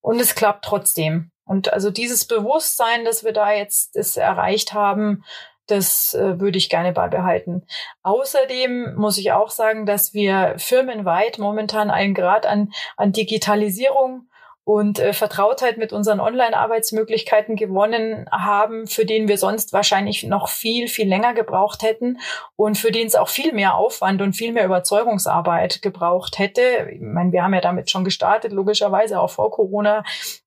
Und 0.00 0.20
es 0.20 0.34
klappt 0.34 0.64
trotzdem. 0.64 1.30
Und 1.44 1.72
also 1.72 1.90
dieses 1.90 2.26
Bewusstsein, 2.26 3.04
dass 3.04 3.24
wir 3.24 3.32
da 3.32 3.52
jetzt 3.52 3.94
es 3.94 4.16
erreicht 4.16 4.72
haben, 4.72 5.24
das 5.66 6.14
äh, 6.14 6.40
würde 6.40 6.58
ich 6.58 6.68
gerne 6.68 6.92
beibehalten. 6.92 7.66
Außerdem 8.02 8.94
muss 8.96 9.18
ich 9.18 9.32
auch 9.32 9.50
sagen, 9.50 9.86
dass 9.86 10.14
wir 10.14 10.54
firmenweit 10.58 11.38
momentan 11.38 11.90
einen 11.90 12.14
Grad 12.14 12.46
an, 12.46 12.72
an 12.96 13.12
Digitalisierung 13.12 14.28
und 14.66 14.98
äh, 14.98 15.12
Vertrautheit 15.12 15.78
mit 15.78 15.92
unseren 15.92 16.18
Online-Arbeitsmöglichkeiten 16.18 17.54
gewonnen 17.54 18.28
haben, 18.32 18.88
für 18.88 19.06
den 19.06 19.28
wir 19.28 19.38
sonst 19.38 19.72
wahrscheinlich 19.72 20.24
noch 20.24 20.48
viel, 20.48 20.88
viel 20.88 21.08
länger 21.08 21.34
gebraucht 21.34 21.84
hätten 21.84 22.18
und 22.56 22.76
für 22.76 22.90
den 22.90 23.06
es 23.06 23.14
auch 23.14 23.28
viel 23.28 23.52
mehr 23.52 23.76
Aufwand 23.76 24.22
und 24.22 24.32
viel 24.32 24.52
mehr 24.52 24.64
Überzeugungsarbeit 24.64 25.82
gebraucht 25.82 26.40
hätte. 26.40 26.88
Ich 26.90 27.00
meine, 27.00 27.30
wir 27.30 27.44
haben 27.44 27.54
ja 27.54 27.60
damit 27.60 27.90
schon 27.92 28.02
gestartet, 28.02 28.50
logischerweise 28.50 29.20
auch 29.20 29.30
vor 29.30 29.52
Corona. 29.52 30.02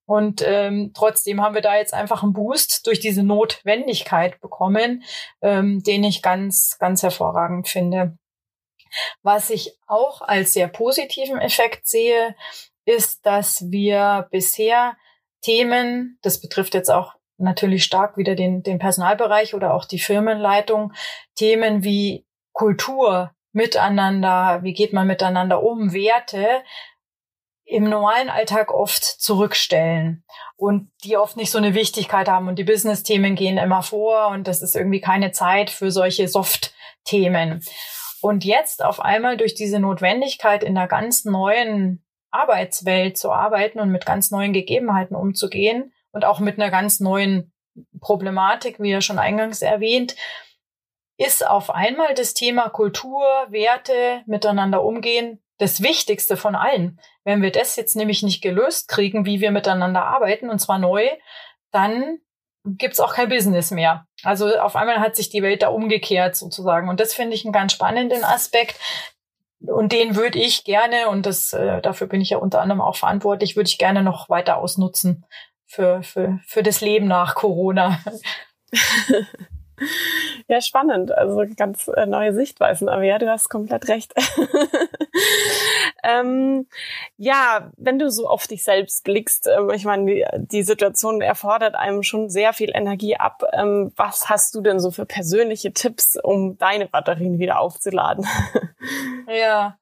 Und 0.05 0.43
ähm, 0.45 0.91
trotzdem 0.93 1.41
haben 1.41 1.55
wir 1.55 1.61
da 1.61 1.77
jetzt 1.77 1.93
einfach 1.93 2.21
einen 2.21 2.33
Boost 2.33 2.87
durch 2.87 2.99
diese 2.99 3.23
Notwendigkeit 3.23 4.41
bekommen, 4.41 5.03
ähm, 5.41 5.81
den 5.81 6.03
ich 6.03 6.21
ganz, 6.21 6.77
ganz 6.77 7.03
hervorragend 7.03 7.69
finde. 7.69 8.17
Was 9.21 9.49
ich 9.49 9.77
auch 9.87 10.21
als 10.21 10.53
sehr 10.53 10.67
positiven 10.67 11.39
Effekt 11.39 11.87
sehe, 11.87 12.35
ist, 12.89 13.25
dass 13.25 13.71
wir 13.71 14.27
bisher 14.31 14.97
Themen, 15.41 16.17
das 16.21 16.41
betrifft 16.41 16.73
jetzt 16.73 16.89
auch 16.89 17.15
natürlich 17.37 17.83
stark 17.83 18.17
wieder 18.17 18.35
den, 18.35 18.63
den 18.63 18.79
Personalbereich 18.79 19.53
oder 19.53 19.73
auch 19.73 19.85
die 19.85 19.99
Firmenleitung, 19.99 20.93
Themen 21.35 21.83
wie 21.83 22.25
Kultur, 22.51 23.31
Miteinander, 23.51 24.59
wie 24.61 24.73
geht 24.73 24.93
man 24.93 25.07
miteinander 25.07 25.63
um, 25.63 25.91
Werte, 25.91 26.63
im 27.65 27.83
normalen 27.83 28.29
Alltag 28.29 28.71
oft 28.71 29.03
zurückstellen 29.03 30.23
und 30.55 30.91
die 31.03 31.17
oft 31.17 31.37
nicht 31.37 31.51
so 31.51 31.57
eine 31.57 31.73
Wichtigkeit 31.73 32.27
haben 32.27 32.47
und 32.47 32.57
die 32.57 32.63
Business-Themen 32.63 33.35
gehen 33.35 33.57
immer 33.57 33.83
vor 33.83 34.27
und 34.29 34.47
das 34.47 34.61
ist 34.61 34.75
irgendwie 34.75 35.01
keine 35.01 35.31
Zeit 35.31 35.69
für 35.69 35.91
solche 35.91 36.27
Soft-Themen. 36.27 37.63
Und 38.21 38.43
jetzt 38.43 38.83
auf 38.83 38.99
einmal 38.99 39.37
durch 39.37 39.55
diese 39.55 39.79
Notwendigkeit 39.79 40.63
in 40.63 40.77
einer 40.77 40.87
ganz 40.87 41.25
neuen 41.25 42.03
Arbeitswelt 42.31 43.17
zu 43.17 43.31
arbeiten 43.31 43.79
und 43.79 43.91
mit 43.91 44.05
ganz 44.05 44.31
neuen 44.31 44.53
Gegebenheiten 44.53 45.15
umzugehen 45.15 45.93
und 46.11 46.25
auch 46.25 46.39
mit 46.39 46.59
einer 46.59 46.71
ganz 46.71 46.99
neuen 46.99 47.51
Problematik, 48.01 48.79
wie 48.79 48.91
ja 48.91 49.01
schon 49.01 49.19
eingangs 49.19 49.61
erwähnt, 49.61 50.15
ist 51.17 51.45
auf 51.45 51.69
einmal 51.69 52.13
das 52.13 52.33
Thema 52.33 52.69
Kultur, 52.69 53.23
Werte, 53.49 54.21
miteinander 54.25 54.83
umgehen 54.83 55.41
das 55.59 55.83
Wichtigste 55.83 56.37
von 56.37 56.55
allen. 56.55 56.99
Wenn 57.23 57.41
wir 57.41 57.51
das 57.51 57.75
jetzt 57.75 57.95
nämlich 57.95 58.23
nicht 58.23 58.41
gelöst 58.41 58.87
kriegen, 58.87 59.25
wie 59.25 59.41
wir 59.41 59.51
miteinander 59.51 60.05
arbeiten, 60.05 60.49
und 60.49 60.59
zwar 60.59 60.79
neu, 60.79 61.07
dann 61.71 62.19
gibt's 62.65 62.99
auch 62.99 63.13
kein 63.13 63.29
Business 63.29 63.69
mehr. 63.69 64.07
Also 64.23 64.57
auf 64.57 64.75
einmal 64.75 64.99
hat 64.99 65.15
sich 65.15 65.29
die 65.29 65.43
Welt 65.43 65.61
da 65.61 65.67
umgekehrt 65.67 66.35
sozusagen. 66.35 66.89
Und 66.89 66.99
das 66.99 67.13
finde 67.13 67.35
ich 67.35 67.45
einen 67.45 67.53
ganz 67.53 67.73
spannenden 67.73 68.23
Aspekt. 68.23 68.79
Und 69.61 69.91
den 69.91 70.15
würde 70.15 70.39
ich 70.39 70.63
gerne, 70.63 71.09
und 71.09 71.25
das, 71.25 71.53
äh, 71.53 71.81
dafür 71.81 72.07
bin 72.07 72.21
ich 72.21 72.29
ja 72.29 72.37
unter 72.37 72.61
anderem 72.61 72.81
auch 72.81 72.95
verantwortlich, 72.95 73.55
würde 73.55 73.69
ich 73.69 73.77
gerne 73.77 74.03
noch 74.03 74.29
weiter 74.29 74.57
ausnutzen 74.57 75.25
für, 75.65 76.01
für, 76.01 76.39
für 76.45 76.63
das 76.63 76.81
Leben 76.81 77.07
nach 77.07 77.35
Corona. 77.35 77.99
Ja, 80.47 80.61
spannend. 80.61 81.11
Also 81.11 81.45
ganz 81.55 81.87
äh, 81.87 82.05
neue 82.05 82.33
Sichtweisen. 82.33 82.89
Aber 82.89 83.03
ja, 83.03 83.17
du 83.19 83.29
hast 83.29 83.49
komplett 83.49 83.87
recht. 83.87 84.13
ähm, 86.03 86.67
ja, 87.21 87.69
wenn 87.75 87.99
du 87.99 88.09
so 88.09 88.29
auf 88.29 88.47
dich 88.47 88.63
selbst 88.63 89.03
blickst, 89.03 89.45
ähm, 89.47 89.69
ich 89.71 89.83
meine, 89.83 90.05
die, 90.05 90.25
die, 90.37 90.63
Situation 90.63 91.21
erfordert 91.21 91.75
einem 91.75 92.01
schon 92.01 92.29
sehr 92.29 92.53
viel 92.53 92.71
Energie 92.73 93.17
ab. 93.17 93.43
Ähm, 93.51 93.91
was 93.97 94.29
hast 94.29 94.55
du 94.55 94.61
denn 94.61 94.79
so 94.79 94.89
für 94.89 95.05
persönliche 95.05 95.73
Tipps, 95.73 96.15
um 96.15 96.57
deine 96.57 96.87
Batterien 96.87 97.37
wieder 97.37 97.59
aufzuladen? 97.59 98.25
ja, 99.27 99.77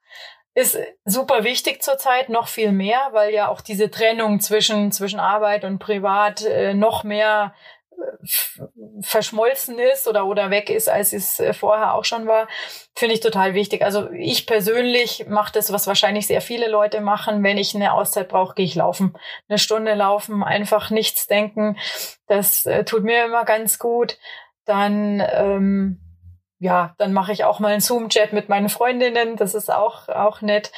ist 0.55 0.79
super 1.05 1.43
wichtig 1.43 1.83
zurzeit, 1.83 2.29
noch 2.29 2.47
viel 2.47 2.71
mehr, 2.71 3.09
weil 3.11 3.31
ja 3.31 3.49
auch 3.49 3.61
diese 3.61 3.91
Trennung 3.91 4.39
zwischen, 4.39 4.91
zwischen 4.91 5.19
Arbeit 5.19 5.63
und 5.63 5.77
Privat 5.77 6.43
äh, 6.43 6.73
noch 6.73 7.03
mehr 7.03 7.53
verschmolzen 9.01 9.79
ist 9.79 10.07
oder, 10.07 10.25
oder 10.25 10.49
weg 10.49 10.69
ist, 10.69 10.89
als 10.89 11.13
es 11.13 11.39
äh, 11.39 11.53
vorher 11.53 11.93
auch 11.93 12.05
schon 12.05 12.27
war, 12.27 12.47
finde 12.95 13.15
ich 13.15 13.21
total 13.21 13.53
wichtig. 13.53 13.83
Also 13.83 14.09
ich 14.11 14.45
persönlich 14.45 15.27
mache 15.27 15.53
das, 15.53 15.71
was 15.71 15.87
wahrscheinlich 15.87 16.27
sehr 16.27 16.41
viele 16.41 16.67
Leute 16.69 17.01
machen. 17.01 17.43
Wenn 17.43 17.57
ich 17.57 17.75
eine 17.75 17.93
Auszeit 17.93 18.29
brauche, 18.29 18.55
gehe 18.55 18.65
ich 18.65 18.75
laufen. 18.75 19.15
Eine 19.47 19.59
Stunde 19.59 19.93
laufen, 19.93 20.43
einfach 20.43 20.89
nichts 20.89 21.27
denken. 21.27 21.77
Das 22.27 22.65
äh, 22.65 22.83
tut 22.83 23.03
mir 23.03 23.25
immer 23.25 23.45
ganz 23.45 23.79
gut. 23.79 24.17
Dann 24.65 25.23
ähm, 25.31 26.01
ja, 26.59 26.95
dann 26.97 27.13
mache 27.13 27.31
ich 27.31 27.43
auch 27.43 27.59
mal 27.59 27.71
einen 27.71 27.81
Zoom-Chat 27.81 28.33
mit 28.33 28.49
meinen 28.49 28.69
Freundinnen. 28.69 29.35
Das 29.35 29.53
ist 29.53 29.71
auch 29.71 30.09
auch 30.09 30.41
nett. 30.41 30.71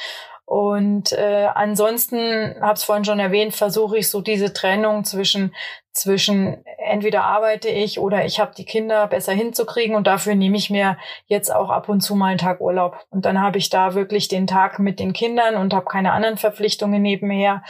Und 0.50 1.12
äh, 1.12 1.46
ansonsten, 1.54 2.56
habe 2.60 2.72
es 2.72 2.82
vorhin 2.82 3.04
schon 3.04 3.20
erwähnt, 3.20 3.54
versuche 3.54 3.98
ich 3.98 4.10
so 4.10 4.20
diese 4.20 4.52
Trennung 4.52 5.04
zwischen 5.04 5.54
zwischen 5.92 6.64
entweder 6.78 7.22
arbeite 7.22 7.68
ich 7.68 8.00
oder 8.00 8.24
ich 8.24 8.40
habe 8.40 8.52
die 8.56 8.64
Kinder 8.64 9.06
besser 9.06 9.32
hinzukriegen 9.32 9.94
und 9.94 10.08
dafür 10.08 10.34
nehme 10.34 10.56
ich 10.56 10.68
mir 10.68 10.96
jetzt 11.26 11.54
auch 11.54 11.70
ab 11.70 11.88
und 11.88 12.00
zu 12.00 12.16
mal 12.16 12.30
einen 12.30 12.38
Tag 12.38 12.60
Urlaub. 12.60 12.96
Und 13.10 13.26
dann 13.26 13.40
habe 13.40 13.58
ich 13.58 13.70
da 13.70 13.94
wirklich 13.94 14.26
den 14.26 14.48
Tag 14.48 14.80
mit 14.80 14.98
den 14.98 15.12
Kindern 15.12 15.54
und 15.54 15.72
habe 15.72 15.86
keine 15.86 16.10
anderen 16.10 16.36
Verpflichtungen 16.36 17.00
nebenher. 17.00 17.62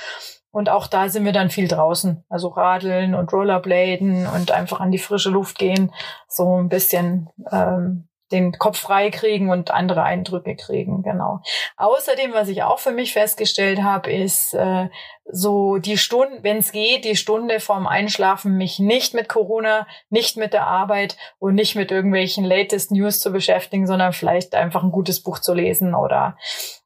Und 0.51 0.71
auch 0.71 0.87
da 0.87 1.11
sind 1.11 1.27
wir 1.27 1.33
dann 1.33 1.51
viel 1.51 1.69
draußen. 1.69 2.25
Also 2.31 2.49
radeln 2.49 3.15
und 3.15 3.31
Rollerbladen 3.31 4.27
und 4.27 4.53
einfach 4.53 4.81
an 4.81 4.91
die 4.91 4.99
frische 4.99 5.29
Luft 5.29 5.59
gehen. 5.59 5.93
So 6.29 6.59
ein 6.59 6.71
bisschen 6.71 7.29
ähm, 7.53 8.09
den 8.33 8.53
Kopf 8.59 8.79
frei 8.79 9.11
kriegen 9.11 9.51
und 9.51 9.71
andere 9.71 10.03
Eindrücke 10.03 10.57
kriegen, 10.57 11.03
genau. 11.03 11.41
Außerdem, 11.77 12.33
was 12.33 12.49
ich 12.49 12.63
auch 12.63 12.79
für 12.79 12.93
mich 12.93 13.13
festgestellt 13.13 13.83
habe, 13.83 14.13
ist 14.13 14.55
äh, 14.55 14.89
so 15.25 15.79
die 15.79 15.99
Stunde, 15.99 16.43
wenn 16.43 16.59
es 16.59 16.73
geht, 16.73 17.05
die 17.05 17.17
Stunde 17.17 17.61
vorm 17.61 17.87
Einschlafen 17.87 18.57
mich 18.57 18.79
nicht 18.79 19.15
mit 19.15 19.29
Corona, 19.29 19.87
nicht 20.09 20.37
mit 20.37 20.53
der 20.53 20.67
Arbeit 20.67 21.17
und 21.39 21.55
nicht 21.55 21.75
mit 21.75 21.91
irgendwelchen 21.91 22.45
latest 22.45 22.93
News 22.93 23.21
zu 23.21 23.33
beschäftigen, 23.33 23.87
sondern 23.87 24.13
vielleicht 24.13 24.55
einfach 24.55 24.83
ein 24.83 24.93
gutes 24.93 25.23
Buch 25.23 25.39
zu 25.39 25.55
lesen 25.55 25.95
oder 25.95 26.37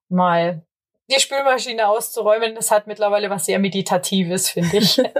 mal 0.09 0.63
die 1.11 1.21
Spülmaschine 1.21 1.89
auszuräumen. 1.89 2.55
Das 2.55 2.71
hat 2.71 2.87
mittlerweile 2.87 3.31
was 3.31 3.47
sehr 3.47 3.59
Meditatives, 3.59 4.51
finde 4.51 4.79
ich. 4.79 4.99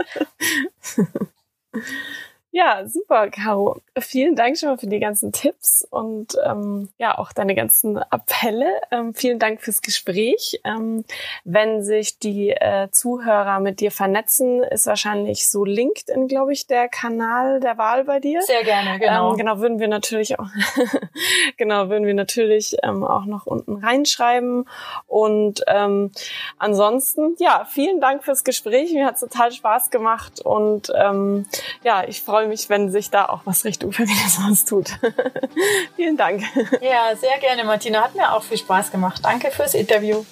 Ja, 2.57 2.87
super, 2.87 3.31
Caro. 3.31 3.79
Vielen 3.99 4.37
Dank 4.37 4.57
schon 4.57 4.69
mal 4.69 4.79
für 4.79 4.87
die 4.87 5.01
ganzen 5.01 5.33
Tipps 5.33 5.85
und 5.91 6.37
ähm, 6.47 6.89
ja 6.99 7.19
auch 7.19 7.33
deine 7.33 7.57
ganzen 7.57 7.99
Appelle. 7.99 8.81
Ähm, 8.93 9.13
vielen 9.13 9.41
Dank 9.41 9.61
fürs 9.61 9.83
Gespräch. 9.83 10.61
Ähm, 10.63 11.05
wenn 11.43 11.83
sich 11.83 12.21
die 12.21 12.51
äh, 12.51 12.89
Zuhörer 12.93 13.59
mit 13.59 13.81
dir 13.81 13.91
vernetzen, 13.91 14.63
ist 14.63 14.87
wahrscheinlich 14.87 15.51
so 15.51 15.65
LinkedIn, 15.65 16.29
glaube 16.29 16.53
ich, 16.53 16.69
der 16.69 16.89
Kanal 16.89 17.59
der 17.59 17.77
Wahl 17.77 18.05
bei 18.05 18.21
dir. 18.21 18.41
Sehr 18.43 18.63
gerne, 18.63 19.01
genau. 19.01 19.33
Ähm, 19.33 19.37
genau, 19.37 19.59
würden 19.59 19.81
wir 19.81 19.89
natürlich 19.89 20.39
auch 20.39 20.47
genau 21.57 21.89
würden 21.89 22.07
wir 22.07 22.15
natürlich 22.15 22.77
ähm, 22.85 23.03
auch 23.03 23.25
noch 23.25 23.47
unten 23.47 23.79
reinschreiben. 23.79 24.69
Und 25.09 25.65
ähm, 25.67 26.13
ansonsten, 26.59 27.35
ja, 27.41 27.67
vielen 27.69 28.01
Dank 28.01 28.23
fürs 28.23 28.45
Gespräch. 28.45 28.93
Mir 28.93 29.07
hat 29.07 29.19
total 29.19 29.51
Spaß 29.51 29.91
gemacht 29.91 30.41
und 30.41 30.93
ähm, 30.95 31.47
ja, 31.83 32.05
ich 32.07 32.23
freue 32.23 32.44
freue 32.45 32.49
mich, 32.49 32.69
wenn 32.69 32.91
sich 32.91 33.11
da 33.11 33.25
auch 33.27 33.41
was 33.45 33.65
Richtung 33.65 33.93
Feminismus 33.93 34.65
tut. 34.67 34.99
Vielen 35.97 36.17
Dank. 36.17 36.43
Ja, 36.83 37.17
sehr 37.17 37.39
gerne, 37.41 37.65
Martina. 37.65 38.03
Hat 38.03 38.15
mir 38.15 38.33
auch 38.33 38.43
viel 38.43 38.59
Spaß 38.59 38.91
gemacht. 38.91 39.21
Danke 39.25 39.51
fürs 39.51 39.75
Interview. 39.75 40.25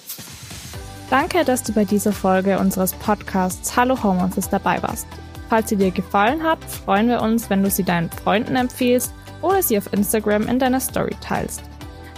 Danke, 1.09 1.43
dass 1.43 1.63
du 1.63 1.73
bei 1.73 1.85
dieser 1.85 2.13
Folge 2.13 2.59
unseres 2.59 2.93
Podcasts 2.93 3.75
Hallo 3.75 4.01
Homeoffice 4.03 4.49
dabei 4.49 4.81
warst. 4.83 5.07
Falls 5.49 5.69
sie 5.69 5.75
dir 5.75 5.91
gefallen 5.91 6.43
hat, 6.43 6.59
freuen 6.63 7.07
wir 7.07 7.21
uns, 7.21 7.49
wenn 7.49 7.63
du 7.63 7.69
sie 7.69 7.83
deinen 7.83 8.11
Freunden 8.11 8.55
empfiehlst 8.55 9.11
oder 9.41 9.63
sie 9.63 9.77
auf 9.77 9.91
Instagram 9.91 10.47
in 10.47 10.59
deiner 10.59 10.79
Story 10.79 11.15
teilst. 11.19 11.63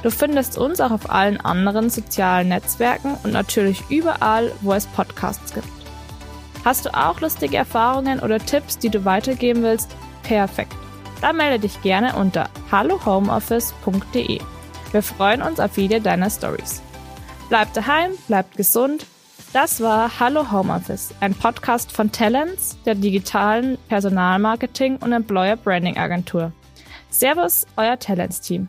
Du 0.03 0.12
findest 0.12 0.58
uns 0.58 0.81
auch 0.81 0.91
auf 0.91 1.10
allen 1.10 1.39
anderen 1.39 1.89
sozialen 1.89 2.49
Netzwerken 2.49 3.17
und 3.23 3.31
natürlich 3.31 3.81
überall, 3.89 4.51
wo 4.62 4.73
es 4.73 4.88
Podcasts 4.88 5.53
gibt. 5.53 5.67
Hast 6.65 6.84
du 6.84 6.89
auch 6.95 7.21
lustige 7.21 7.58
Erfahrungen 7.58 8.19
oder 8.19 8.39
Tipps, 8.39 8.80
die 8.80 8.89
du 8.89 9.06
weitergeben 9.06 9.62
willst? 9.62 9.95
Perfekt. 10.23 10.73
Dann 11.21 11.38
melde 11.38 11.60
dich 11.60 11.80
gerne 11.84 12.15
unter 12.15 12.49
hallohomeoffice.de. 12.71 14.41
Wir 14.91 15.04
freuen 15.04 15.43
uns 15.43 15.60
auf 15.60 15.78
jede 15.78 16.01
deiner 16.01 16.30
Stories. 16.32 16.82
Bleib 17.49 17.71
daheim, 17.73 18.13
bleib 18.28 18.56
gesund. 18.56 19.06
Das 19.54 19.80
war 19.80 20.19
Hallo 20.19 20.51
Homeoffice, 20.51 21.13
ein 21.19 21.36
Podcast 21.36 21.91
von 21.91 22.12
Talents, 22.12 22.78
der 22.84 22.95
digitalen 22.95 23.78
Personalmarketing 23.88 24.97
und 24.97 25.13
Employer 25.13 25.58
Branding 25.58 25.97
Agentur. 25.97 26.51
Servus, 27.12 27.67
euer 27.78 27.99
Talents-Team. 27.99 28.67